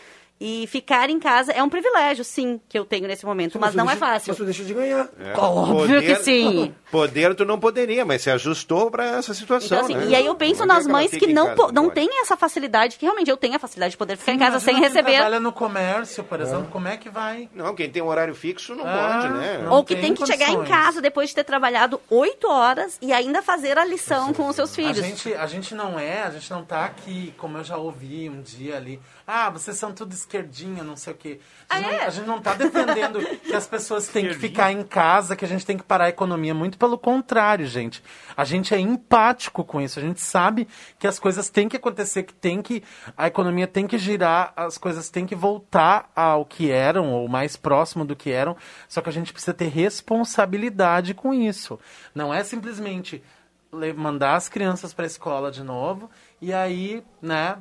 [0.44, 3.74] E ficar em casa é um privilégio, sim, que eu tenho nesse momento, mas, mas
[3.76, 4.34] não é deixa, é fácil.
[4.34, 5.08] Você deixa de ganhar.
[5.20, 5.38] É.
[5.38, 6.74] Óbvio poder, que sim.
[6.90, 9.78] Poder tu não poderia, mas se ajustou para essa situação.
[9.78, 10.10] Então, assim, né?
[10.10, 13.36] E aí eu penso nas mães que, não, não têm essa facilidade, que realmente eu
[13.36, 15.12] tenho a facilidade de poder ficar sim, em casa sem receber.
[15.12, 16.72] trabalha no comércio, por exemplo, é.
[16.72, 17.48] como é que vai?
[17.54, 19.68] Não, quem tem um horário fixo não ah, pode, né?
[19.70, 23.12] Ou que tem, tem que chegar em casa depois de ter trabalhado oito horas e
[23.12, 24.98] ainda fazer a lição com os seus filhos.
[24.98, 28.28] A gente, a gente não é, a gente não tá aqui, como eu já ouvi
[28.28, 31.40] um dia ali, ah, vocês são tudo esquerdinha, não sei o quê.
[31.68, 34.72] A gente, ah, não, a gente não está defendendo que as pessoas têm que ficar
[34.72, 36.54] em casa, que a gente tem que parar a economia.
[36.54, 38.02] Muito pelo contrário, gente.
[38.36, 39.98] A gente é empático com isso.
[39.98, 40.66] A gente sabe
[40.98, 42.82] que as coisas têm que acontecer, que tem que.
[43.16, 47.56] A economia tem que girar, as coisas têm que voltar ao que eram, ou mais
[47.56, 48.56] próximo do que eram.
[48.88, 51.78] Só que a gente precisa ter responsabilidade com isso.
[52.14, 53.22] Não é simplesmente
[53.96, 56.10] mandar as crianças para a escola de novo
[56.42, 57.56] e aí, né,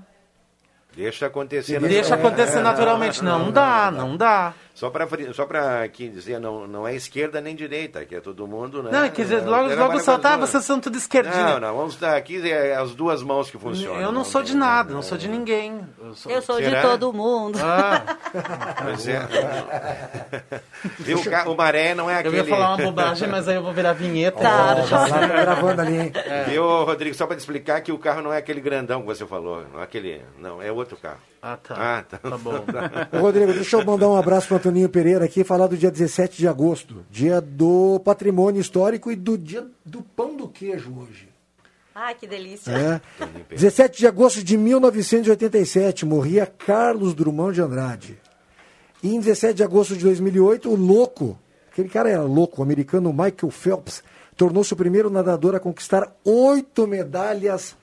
[0.96, 1.80] Deixa acontecer.
[1.80, 3.24] Deixa acontecer naturalmente.
[3.24, 4.54] Não, não dá, não dá.
[4.82, 8.82] Só para só para dizer, não, não é esquerda nem direita, que é todo mundo,
[8.82, 8.90] né?
[8.92, 11.52] Não, quer dizer, logo, é, logo soltar, vocês são tudo esquerdinha.
[11.52, 14.00] Não, não, vamos estar aqui, é as duas mãos que funcionam.
[14.00, 15.88] Eu não, não sou de nada, não sou de ninguém.
[16.04, 17.60] Eu sou, eu sou de todo mundo.
[17.62, 18.02] Ah.
[18.84, 19.20] Pois é.
[21.00, 22.40] Viu, o maré não é aquele...
[22.40, 24.40] Eu ia falar uma bobagem, mas aí eu vou virar vinheta.
[24.40, 26.12] Tá, já tá gravando ali.
[26.32, 26.46] É.
[26.46, 29.26] Viu, Rodrigo, só para te explicar que o carro não é aquele grandão que você
[29.26, 31.20] falou, não é aquele, não, é outro carro.
[31.42, 31.76] Ah, tá.
[31.76, 32.18] Ah, tá.
[32.18, 32.64] Tá bom.
[33.12, 35.92] Ô, Rodrigo, deixa eu mandar um abraço para Antoninho Pereira aqui e falar do dia
[35.92, 41.28] 17 de agosto, dia do patrimônio histórico e do dia do pão do queijo hoje.
[41.94, 42.72] Ai, que delícia.
[42.72, 43.02] É.
[43.54, 48.18] 17 de agosto de 1987, morria Carlos Drummond de Andrade.
[49.04, 51.38] E em 17 de agosto de 2008, o louco,
[51.70, 54.02] aquele cara era louco, o americano Michael Phelps,
[54.38, 57.76] tornou-se o primeiro nadador a conquistar oito medalhas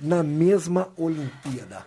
[0.00, 1.84] na mesma Olimpíada.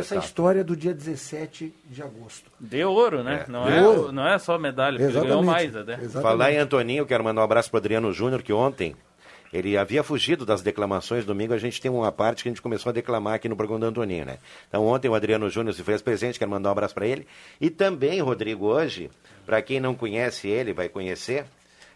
[0.00, 2.50] Essa é a história do dia 17 de agosto.
[2.58, 3.44] Deu ouro, né?
[3.46, 3.50] É.
[3.50, 4.12] Não, é, ouro.
[4.12, 5.94] não é só medalha, ele ganhou mais até.
[5.94, 6.22] Exatamente.
[6.22, 8.96] Falar em Antoninho, eu quero mandar um abraço para Adriano Júnior, que ontem
[9.52, 11.24] ele havia fugido das declamações.
[11.24, 13.80] Domingo a gente tem uma parte que a gente começou a declamar aqui no programa
[13.80, 14.38] do Antoninho, né?
[14.68, 17.26] Então ontem o Adriano Júnior se fez presente, quero mandar um abraço para ele.
[17.60, 19.10] E também, Rodrigo, hoje,
[19.46, 21.46] para quem não conhece ele, vai conhecer,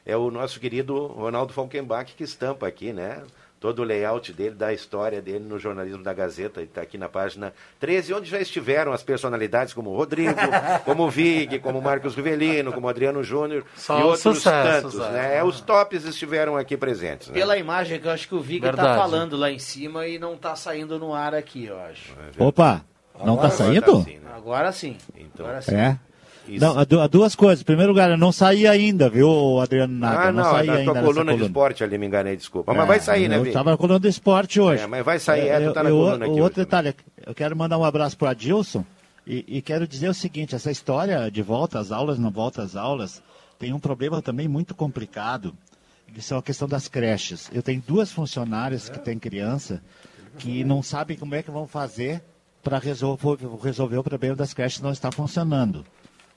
[0.07, 3.23] é o nosso querido Ronaldo Falkenbach que estampa aqui, né?
[3.61, 7.53] Todo o layout dele, da história dele no jornalismo da Gazeta, está aqui na página
[7.81, 10.35] 13, onde já estiveram as personalidades como o Rodrigo,
[10.85, 14.95] como o Vig, como o Marcos Rivelino, como o Adriano Júnior Só e outros sucessos,
[14.95, 15.13] tantos, é.
[15.13, 15.45] né?
[15.45, 17.29] Os tops estiveram aqui presentes.
[17.29, 17.35] Né?
[17.35, 18.99] Pela imagem que eu acho que o Vig tá Verdade.
[18.99, 22.15] falando lá em cima e não tá saindo no ar aqui, eu acho.
[22.39, 22.85] Opa,
[23.25, 24.07] não tá saindo?
[24.35, 24.97] Agora sim.
[25.37, 25.75] Agora sim.
[25.75, 25.99] É.
[26.59, 27.63] Não, du- há duas coisas.
[27.63, 30.21] Em primeiro lugar, eu não saí ainda, viu, Adriano Naga?
[30.29, 32.73] Ah, não, não, saí ainda tua nessa coluna de esporte ali, me enganei, desculpa.
[32.73, 34.83] Mas É, vai sair, né, Eu estava na coluna do esporte hoje.
[34.83, 36.95] É, mas vai sair, é, tu tá na eu- coluna aqui outro detalhe,
[37.27, 38.85] eu quero mandar um abraço para Adilson
[39.27, 42.77] e, e quero dizer o seguinte, essa história de volta às aulas, não volta às
[42.77, 43.23] aulas,
[43.59, 45.55] tem um problema também muito complicado,
[46.15, 47.51] que são a questão das creches.
[47.53, 49.83] Eu tenho duas funcionárias que têm criança
[50.39, 52.23] que não sabem como é que vão fazer
[52.63, 55.85] para resolver, resolver o problema das creches não está funcionando.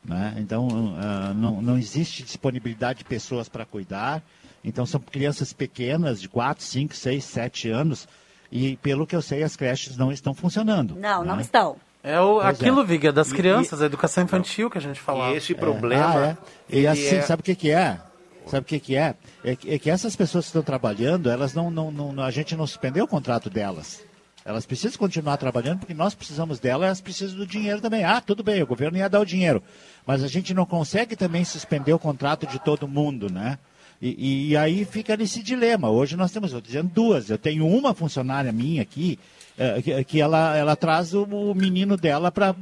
[0.03, 0.35] Né?
[0.37, 0.67] Então,
[0.97, 4.21] ah, não, não existe disponibilidade de pessoas para cuidar.
[4.63, 8.07] Então, são crianças pequenas, de 4, 5, 6, 7 anos.
[8.51, 10.95] E, pelo que eu sei, as creches não estão funcionando.
[10.95, 11.41] Não, não né?
[11.41, 11.77] estão.
[12.03, 12.85] É o, Pois aquilo, é.
[12.85, 15.33] Vig, é das E- crianças, a educação infantil que a gente falava.
[15.33, 15.55] E esse É.
[15.55, 16.05] problema.
[16.13, 16.37] Ah,
[16.69, 16.77] é.
[16.79, 17.99] E assim, é- sabe o que, que é?
[18.47, 19.13] Sabe o que, que é?
[19.43, 22.55] É que, é que essas pessoas que estão trabalhando, elas não, não, não- a gente
[22.55, 24.01] não suspendeu o contrato delas.
[24.43, 28.03] Elas precisam continuar trabalhando porque nós precisamos delas, elas precisam do dinheiro também.
[28.03, 29.61] Ah, tudo bem, o governo ia dar o dinheiro.
[30.05, 33.59] Mas a gente não consegue também suspender o contrato de todo mundo, né?
[34.01, 35.89] E, e aí fica nesse dilema.
[35.91, 37.29] Hoje nós temos, eu dizendo duas.
[37.29, 39.19] Eu tenho uma funcionária minha aqui,
[39.59, 42.55] eh, que, que ela, ela traz o, o menino dela para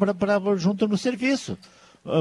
[0.58, 1.58] junto no serviço.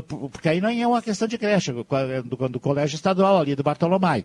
[0.06, 3.62] Por- Porque aí não é uma questão de creche, do, do colégio estadual ali, do
[3.64, 4.24] Bartolomai.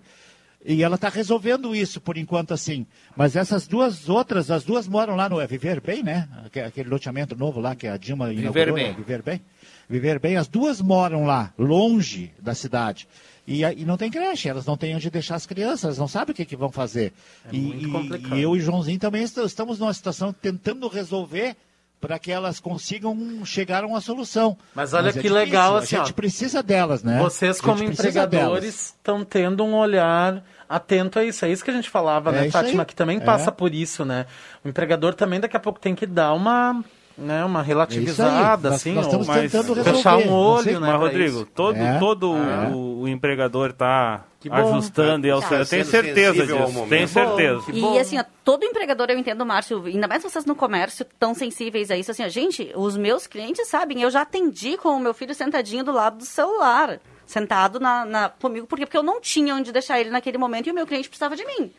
[0.66, 2.86] E ela está resolvendo isso por enquanto assim.
[3.18, 6.28] Mas essas duas outras, as duas moram lá no é Viver Bem, né?
[6.46, 8.76] Aque- Aquele loteamento novo lá que a Dilma inaugurou.
[8.76, 8.88] Bem.
[8.90, 8.94] né?
[8.98, 9.42] Viver Bem.
[9.90, 13.08] Viver Bem, as duas moram lá, longe da cidade.
[13.46, 16.08] E, a- e não tem creche, elas não têm onde deixar as crianças, elas não
[16.08, 17.12] sabem o que, que vão fazer.
[17.52, 18.38] e, muito e- complicado.
[18.38, 21.58] e eu e Joãozinho também est- estamos numa situação tentando resolver
[22.00, 24.58] para que elas consigam chegar a uma solução.
[24.74, 26.14] Mas olha é que difícil, legal, A assim, gente ó.
[26.14, 27.20] precisa delas, né?
[27.22, 30.44] Vocês, A como empregadores, estão tendo um olhar
[30.76, 31.46] atento a isso.
[31.46, 32.84] É isso que a gente falava, É né, Fátima?
[32.84, 32.86] aí.
[32.86, 33.20] Que também É.
[33.22, 34.26] passa por isso, né?
[34.64, 36.84] O empregador também daqui a pouco tem que dar uma,
[37.18, 40.92] né, uma relativizada, Nós- assim, nós ou estamos mais tentando fechar um olho, né?
[40.92, 41.46] Mas, Rodrigo, isso.
[41.54, 42.00] todo, É.
[42.00, 42.68] todo É.
[42.74, 45.64] o, o empregador está ajustando e Tá auxiliando.
[45.64, 46.86] Eu tenho certeza disso.
[46.90, 47.64] Tenho certeza.
[47.72, 51.90] E assim, ó, todo empregador, eu entendo, Márcio, ainda mais vocês no comércio, tão sensíveis
[51.92, 52.12] a isso.
[52.12, 55.84] Assim, ó, gente, os meus clientes sabem, eu já atendi com o meu filho sentadinho
[55.84, 57.00] do lado do celular,
[57.34, 60.72] sentado na, na- comigo, porque, porque eu não tinha onde deixar ele naquele momento e
[60.72, 61.72] o meu cliente precisava de mim.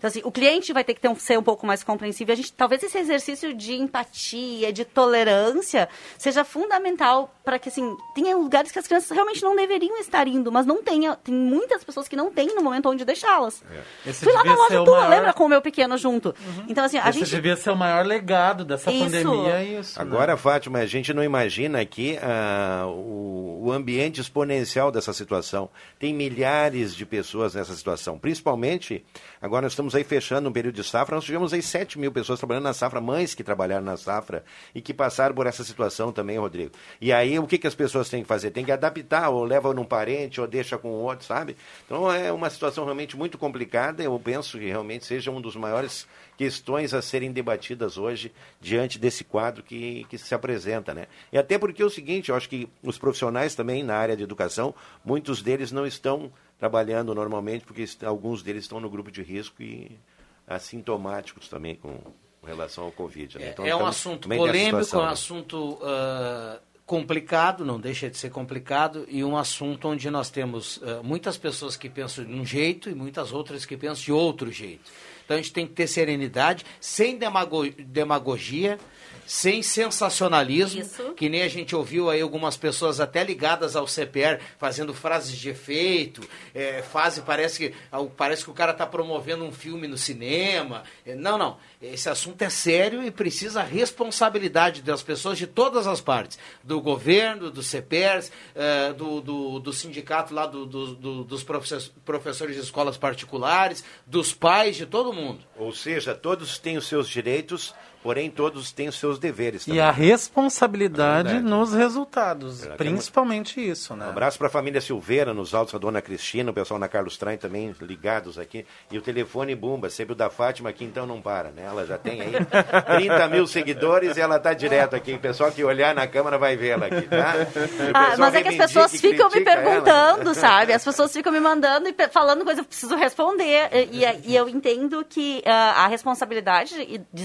[0.00, 2.32] Então, assim, o cliente vai ter que ter um, ser um pouco mais compreensível.
[2.32, 8.34] A gente, talvez esse exercício de empatia, de tolerância, seja fundamental para que, assim, tenha
[8.34, 11.16] lugares que as crianças realmente não deveriam estar indo, mas não tenha.
[11.16, 13.62] Tem muitas pessoas que não têm no momento onde deixá-las.
[14.06, 16.34] Esse Fui lá na loja tua, maior- lembra com o meu pequeno junto?
[16.66, 17.30] Então, assim, a Esse gente.
[17.32, 19.04] devia ser o maior legado dessa Isso.
[19.04, 19.98] pandemia, é isso.
[19.98, 20.02] né?
[20.02, 25.68] Agora, Fátima, a gente não imagina aqui ah, o, o ambiente exponencial dessa situação.
[25.98, 28.18] Tem milhares de pessoas nessa situação.
[28.18, 29.04] Principalmente,
[29.42, 32.38] agora nós estamos aí fechando um período de safra, nós tivemos aí 7 mil pessoas
[32.38, 34.44] trabalhando na safra, mães que trabalharam na safra
[34.74, 36.72] e que passaram por essa situação também, Rodrigo.
[37.00, 38.50] E aí, o que, que as pessoas têm que fazer?
[38.50, 41.56] Tem que adaptar, ou leva num parente, ou deixa com o outro, sabe?
[41.86, 44.02] Então, é uma situação realmente muito complicada.
[44.02, 46.06] Eu penso que realmente seja um dos maiores
[46.40, 51.06] questões a serem debatidas hoje diante desse quadro que, que se apresenta, né?
[51.30, 54.22] E até porque é o seguinte, eu acho que os profissionais também na área de
[54.22, 59.62] educação, muitos deles não estão trabalhando normalmente porque alguns deles estão no grupo de risco
[59.62, 59.98] e
[60.46, 61.98] assintomáticos também com
[62.44, 63.38] relação ao Covid.
[63.38, 63.48] Né?
[63.48, 65.08] Então, é um estamos assunto polêmico, é um né?
[65.08, 71.00] assunto ah, complicado, não deixa de ser complicado, e um assunto onde nós temos ah,
[71.02, 74.90] muitas pessoas que pensam de um jeito e muitas outras que pensam de outro jeito.
[75.24, 78.78] Então a gente tem que ter serenidade, sem demago- demagogia,
[79.26, 84.92] sem sensacionalismo, que nem a gente ouviu aí algumas pessoas até ligadas ao CPR fazendo
[84.94, 86.20] frases de efeito,
[86.54, 87.74] é, fase, parece que,
[88.16, 90.82] parece que o cara está promovendo um filme no cinema.
[91.06, 91.56] É, não, não.
[91.80, 97.50] Esse assunto é sério e precisa responsabilidade das pessoas de todas as partes, do governo,
[97.50, 102.60] do CPERS, eh, do, do, do sindicato lá do, do- do- dos professores, professores de
[102.62, 105.40] escolas particulares, dos pais, de todo mundo.
[105.56, 109.92] Ou seja, todos têm os seus direitos, porém todos têm os seus deveres E a
[109.92, 110.08] também.
[110.08, 112.64] responsabilidade É nos resultados.
[112.66, 114.06] É, Principalmente isso, né?
[114.06, 117.16] Um abraço para a família Silveira, nos altos, a dona Cristina, o pessoal na Carlos
[117.16, 118.64] Traem também ligados aqui.
[118.90, 121.64] E o telefone bomba, sempre o da Fátima aqui, então não para, né?
[121.66, 122.32] Ela já tem aí
[122.98, 125.12] 30 mil seguidores e ela tá direto aqui.
[125.14, 127.34] O pessoal que olhar na câmera vai ver ela aqui, tá?
[127.94, 129.44] Ah, mas é que as pessoas ficam me ela.
[129.44, 130.72] perguntando, sabe?
[130.72, 133.68] As pessoas ficam me mandando e falando coisa, eu preciso responder.
[133.72, 137.22] E, e- e eu entendo que ah, a responsabilidade de- de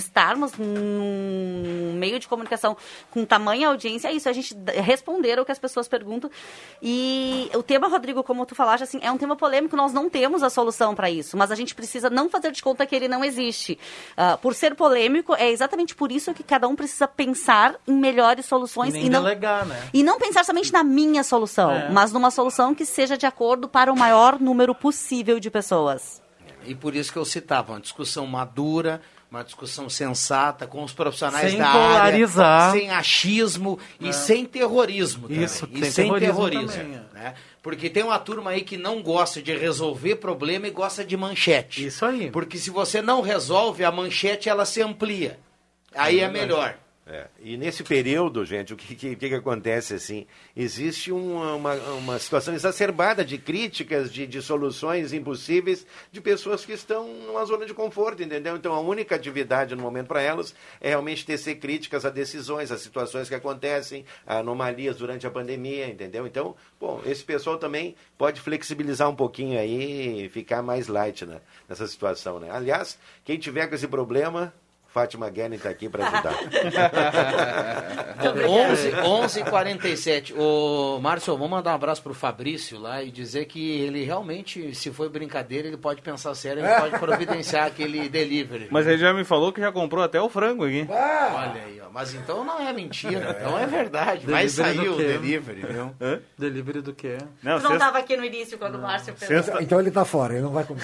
[0.66, 2.76] num meio de comunicação
[3.12, 6.30] com tamanha audiência é isso, a gente responder o que as pessoas perguntam.
[6.82, 10.44] E o tema, Rodrigo, como tu falaste, assim, é um tema polêmico, nós não temos
[10.44, 13.24] a solução para isso, mas a gente precisa não fazer de conta que ele não
[13.24, 13.78] existe.
[14.18, 18.46] Ah, por ser polêmico, é exatamente por isso que cada um precisa pensar em melhores
[18.46, 19.90] E soluções nem e não delegar, né?
[19.94, 21.90] e não pensar somente na minha solução, É.
[21.90, 26.22] mas numa solução que seja de acordo para o maior número possível de pessoas.
[26.68, 31.50] E por isso que eu citava, uma discussão madura, uma discussão sensata, com os profissionais
[31.52, 32.62] Sem da polarizar.
[32.70, 34.12] área, sem achismo e É.
[34.12, 35.44] sem terrorismo também.
[35.44, 36.96] Isso, e sem sem terrorismo terrorismo.
[37.14, 37.18] é.
[37.20, 37.34] né?
[37.62, 41.86] Porque tem uma turma aí que não gosta de resolver problema e gosta de manchete.
[41.86, 42.30] Isso aí.
[42.30, 45.40] Porque se você não resolve, a manchete ela se amplia.
[45.96, 46.40] Aí é, verdade.
[46.48, 46.78] melhor.
[47.08, 50.26] É, E nesse período, gente, o que, que, que acontece assim?
[50.56, 56.74] Existe uma, uma, uma situação exacerbada de críticas, de, de soluções impossíveis de pessoas que
[56.74, 58.56] estão numa zona de conforto, entendeu?
[58.56, 62.78] Então a única atividade no momento para elas é realmente tecer críticas a decisões, a
[62.78, 66.26] situações que acontecem, a anomalias durante a pandemia, entendeu?
[66.26, 71.40] Então, bom, esse pessoal também pode flexibilizar um pouquinho aí e ficar mais light né,
[71.70, 72.50] nessa situação, né?
[72.50, 74.52] Aliás, quem tiver com esse problema,
[74.96, 76.34] Fátima Guerin está aqui para ajudar.
[78.48, 83.44] 11, 11 h 47 Ô, Márcio, vamos mandar um abraço pro Fabrício lá e dizer
[83.44, 88.70] que ele realmente, se foi brincadeira, ele pode pensar sério, ele pode providenciar aquele delivery.
[88.72, 90.88] Mas ele já me falou que já comprou até o frango aqui.
[90.90, 91.90] Olha aí, ó.
[91.92, 94.26] Mas então não é mentira, então é verdade.
[94.26, 95.96] Vai sair do o delivery, viu?
[96.38, 97.18] Delivery do quê?
[97.44, 99.62] Não, tu não estava aqui no início quando o Márcio perguntou.
[99.62, 100.82] Então ele tá fora, ele não vai comer.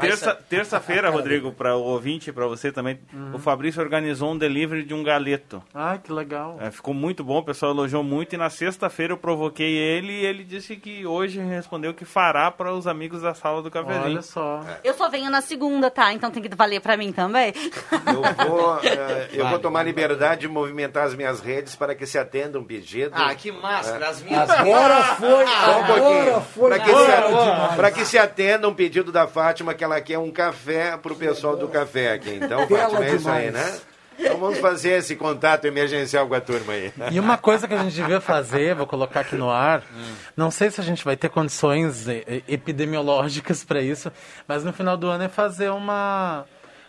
[0.00, 2.98] Terça- Terça-feira, Rodrigo, para o ouvinte, para você também,
[3.32, 5.62] o Fabrício organizou um delivery de um galeto.
[5.74, 6.56] Ai, que legal.
[6.60, 8.34] É, ficou muito bom, o pessoal elogiou muito.
[8.34, 12.72] E na sexta-feira eu provoquei ele e ele disse que hoje respondeu que fará para
[12.72, 14.04] os amigos da sala do cafezinho.
[14.04, 14.64] Olha só.
[14.82, 16.12] Eu só venho na segunda, tá?
[16.12, 17.52] Então tem que valer pra mim também.
[18.06, 22.18] Eu vou, eh, eu vou tomar liberdade de movimentar as minhas redes para que se
[22.18, 23.12] atenda um pedido.
[23.14, 24.48] Ah, que máscara, as minhas.
[24.50, 26.70] Agora foi, um agora foi.
[26.70, 30.96] Para que, se, que se atenda um pedido da Fátima que ela quer um café
[30.96, 32.38] para o pessoal do café aqui.
[32.42, 33.78] Então, Fátima, é isso aí, né?
[34.18, 36.92] Então vamos fazer esse contato emergencial com a turma aí.
[37.10, 39.82] E uma coisa que a gente devia fazer, vou colocar aqui no ar,
[40.36, 42.06] não sei se a gente vai ter condições
[42.48, 44.10] epidemiológicas para isso,
[44.48, 46.44] mas no final do ano é fazer uma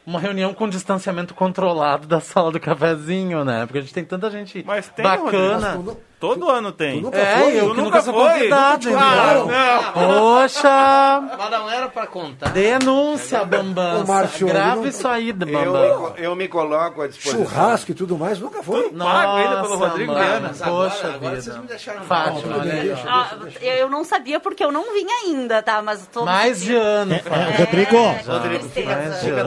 [0.06, 3.66] uma reunião com distanciamento controlado da sala do cafezinho, né?
[3.66, 5.74] Porque a gente tem tanta gente Mas tem, bacana.
[5.74, 6.02] Rodrigo.
[6.20, 7.00] Todo ano tem.
[7.02, 7.60] nunca É, foi?
[7.60, 8.30] eu que nunca sou foi.
[8.34, 9.48] convidado, Nunca convidaram?
[9.94, 11.22] Poxa!
[11.38, 12.50] Mas não era pra contar.
[12.50, 14.04] Denúncia, Bambam.
[14.42, 16.14] Grave não- isso aí, Eu, Bambam.
[16.18, 17.46] eu me coloco à disposição.
[17.46, 18.90] Churrasco e tudo mais, nunca foi.
[18.92, 20.26] Nossa, ainda pelo Rodrigo mano.
[20.60, 21.42] Agora- Poxa agora vida.
[21.42, 22.60] vocês me deixaram Fátima, mal.
[22.62, 22.96] olha aí, ó.
[23.08, 23.30] Ah,
[23.62, 25.82] eu não sabia porque eu não vim ainda, tá?
[25.84, 27.22] Mas tô Mais de ano, É.
[27.60, 27.96] Rodrigo,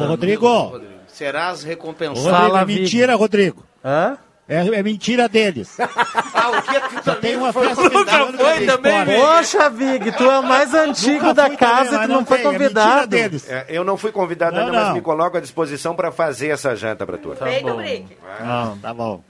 [0.07, 0.49] Rodrigo.
[0.49, 2.21] Rodrigo, Serás recompensado.
[2.31, 3.65] Rodrigo, Fala, mentira, Rodrigo.
[3.85, 4.17] Hã?
[4.51, 5.77] É, é mentira deles.
[6.33, 9.05] Ah, o que tu Só tem uma foi- festa Nunca foi também.
[9.05, 9.21] Vig.
[9.21, 12.39] Poxa, Vig, tu é o mais antigo da casa também, e mas tu não foi
[12.39, 13.07] tem, é mentira convidado.
[13.09, 13.51] deles.
[13.51, 14.95] É, eu não fui convidado Não, ainda, mas não.
[14.95, 17.45] me coloco à disposição para fazer essa janta para turma.
[17.45, 17.71] Vem bom.
[17.73, 18.17] do Brick.
[18.43, 19.23] Não, tá bom.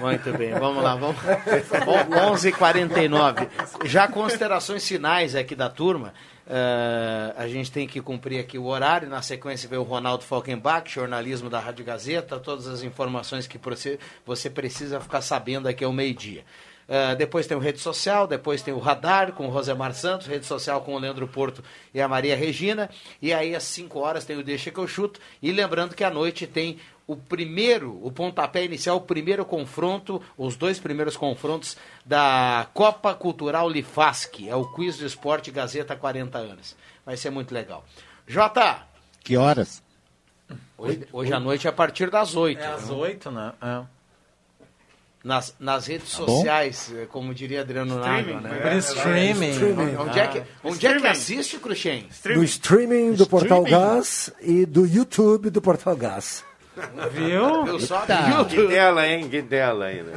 [0.00, 1.16] Muito bem, vamos lá, vamos.
[2.42, 3.48] 11h49.
[3.84, 6.12] Já considerações finais aqui da turma.
[6.46, 9.08] Eh, a gente tem que cumprir aqui o horário.
[9.08, 13.58] Na sequência veio o Ronaldo Falkenbach, jornalismo da Rádio Gazeta, todas as informações que
[14.26, 16.44] você, precisa ficar sabendo aqui ao meio-dia.
[16.86, 20.44] Eh, depois tem o Rede Social, depois tem o Radar com o Rosemar Santos, Rede
[20.44, 21.64] Social com o Leandro Porto
[21.94, 22.90] e a Maria Regina.
[23.22, 25.20] E aí às 5 horas tem o Deixa que eu chuto.
[25.40, 30.56] E lembrando que à noite tem o primeiro, o pontapé inicial, o primeiro confronto, os
[30.56, 34.48] dois primeiros confrontos da Copa Cultural Lifasc.
[34.48, 36.74] É o Quiz do Esporte Gazeta 40 anos.
[37.04, 37.84] Vai ser muito legal.
[38.26, 38.86] Jota,
[39.22, 39.82] Que horas?
[40.78, 42.58] hoje, hoje à noite é a partir das 8.
[42.60, 43.52] É às oito, né?
[43.60, 43.82] É.
[45.22, 48.60] Nas, nas redes Tá sociais, eh, como diria Adriano Nago, né?
[48.60, 49.50] Por streaming.
[49.52, 49.96] Streaming.
[49.96, 50.44] Onde é que, Ah.
[50.62, 52.06] onde é que assiste, Cruxem?
[52.34, 53.70] Do streaming do Portal Streaming.
[53.94, 56.44] Gás e do YouTube do Portal Gás.
[57.12, 57.66] Viu?
[57.66, 58.18] Eu só Eita.
[58.68, 59.28] tela, hein?
[59.28, 60.12] Que tela ainda.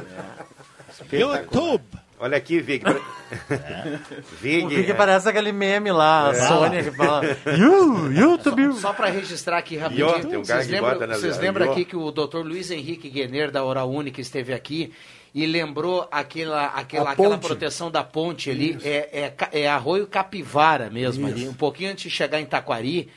[1.12, 1.84] YouTube.
[2.20, 2.80] Olha aqui, Vig.
[2.82, 2.96] Pra...
[4.40, 4.64] Vig.
[4.66, 4.94] O que é.
[4.94, 6.34] parece aquele meme lá, a É.
[6.48, 7.22] Sônia que fala.
[7.56, 8.72] You, YouTube.
[8.74, 10.26] Só para registrar aqui rapidinho.
[10.26, 12.38] tem um vocês que lembram, bota na- vocês lembram aqui que o Dr.
[12.38, 14.92] Luiz Henrique Guener da Oral Única esteve aqui
[15.32, 21.28] e lembrou aquela, aquela, aquela proteção da ponte ali, é, é, é arroio Capivara mesmo
[21.28, 21.36] Isso.
[21.36, 23.08] ali, um pouquinho antes de chegar em Taquari,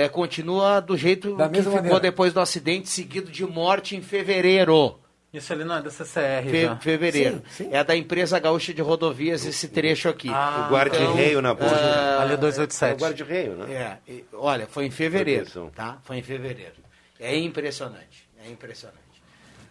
[0.00, 2.00] é, continua do jeito Da que mesma ficou maneira.
[2.00, 4.98] depois do acidente, seguido de morte em fevereiro.
[5.32, 6.76] Isso ali não é da CCR, Fe- já.
[6.76, 7.42] fevereiro.
[7.50, 7.68] Sim, sim.
[7.70, 10.30] É da empresa Gaúcha de Rodovias esse trecho aqui.
[10.30, 11.74] Ah, O guarda-reio na ponte.
[11.74, 13.00] ah, Ali é É o 287.
[13.02, 13.74] guarda-reio, né?
[14.06, 15.98] É, e- olha, foi em fevereiro, tá?
[16.02, 16.72] Foi em fevereiro.
[17.20, 18.98] É impressionante, é impressionante.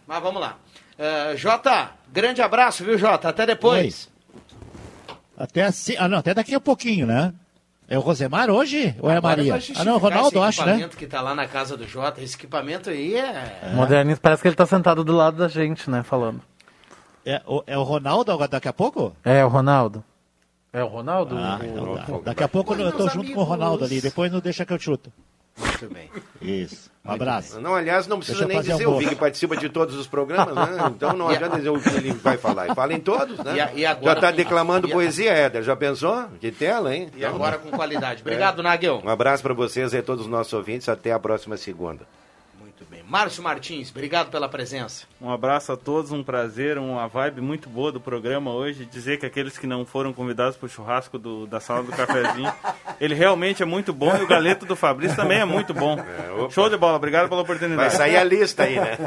[0.06, 0.58] Mas vamos lá.
[0.96, 3.28] Ah, Jota, grande abraço, viu, Jota?
[3.28, 4.08] Até depois.
[5.36, 5.94] Até assim.
[5.98, 7.32] Ah, não, até daqui a pouquinho, né?
[7.90, 8.94] É o Rosemar hoje?
[9.00, 9.58] Ou é a Maria?
[9.76, 10.72] Ah, não, o Ronaldo, acho, né?
[10.72, 12.20] equipamento que tá lá na casa do Jota.
[12.22, 13.72] Esse equipamento aí é...
[13.74, 16.42] Modernista, parece que ele tá sentado do lado da gente, né, falando.
[17.24, 19.16] É, o, é o Ronaldo agora daqui a pouco?
[19.24, 20.04] É, o Ronaldo.
[20.70, 21.34] É o Ronaldo?
[21.38, 22.12] Ah, O- então tá.
[22.14, 24.02] o- Daqui a pouco eu tô junto com o Ronaldo ali.
[24.02, 25.10] Depois não deixa que eu chuto.
[25.58, 26.10] Muito bem.
[26.40, 26.90] Isso.
[27.04, 27.60] Um abraço.
[27.60, 30.76] Não, aliás, não precisa nem dizer, o Vig participa de todos os programas, né?
[30.94, 32.66] Então não E adianta dizer o que ele vai falar.
[32.66, 33.70] Ele fala em todos, né?
[33.74, 35.62] E e agora- Já está declamando e a- poesia, Éder.
[35.62, 36.26] Já pensou?
[36.40, 37.08] Que tela, hein?
[37.16, 38.20] E agora com qualidade.
[38.20, 39.00] Obrigado, Nagel.
[39.04, 40.88] Um abraço para vocês e a todos os nossos ouvintes.
[40.88, 42.06] Até a próxima segunda.
[43.08, 45.06] Márcio Martins, obrigado pela presença.
[45.18, 48.84] Um abraço a todos, um prazer, uma vibe muito boa do programa hoje.
[48.84, 52.52] Dizer que aqueles que não foram convidados para o churrasco do- da sala do cafezinho,
[53.00, 55.96] ele realmente é muito bom e o galeto do Fabrício também é muito bom.
[56.38, 56.50] opa.
[56.50, 57.80] Show de bola, obrigado pela oportunidade.
[57.88, 58.98] Vai sair a lista aí, né?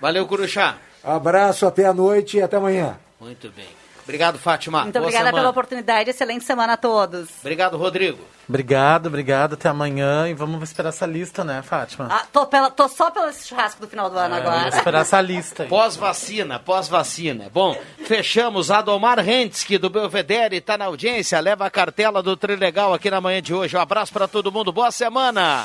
[0.00, 0.78] Valeu, Curuchá.
[1.02, 2.96] Abraço, até a noite e até amanhã.
[3.20, 3.68] Muito bem.
[4.04, 4.82] Obrigado, Fátima.
[4.82, 5.38] Muito Boa obrigada semana.
[5.38, 6.10] pela oportunidade.
[6.10, 7.28] Excelente semana a todos.
[7.40, 8.18] Obrigado, Rodrigo.
[8.48, 9.54] Obrigado, obrigado.
[9.54, 10.28] Até amanhã.
[10.28, 12.08] E vamos esperar essa lista, né, Fátima?
[12.10, 14.68] Ah, tô, pela- tô só pelo churrasco do final do ano Vamos agora.
[14.76, 15.68] esperar essa lista aí.
[15.68, 17.48] Pós-vacina, pós-vacina.
[17.52, 17.74] Bom,
[18.06, 18.70] fechamos.
[18.70, 21.40] Adomar Rentzky, do Belvedere, está na audiência.
[21.40, 23.74] Leva a cartela do Trilegal aqui na manhã de hoje.
[23.76, 24.70] Um abraço para todo mundo.
[24.70, 25.64] Boa semana.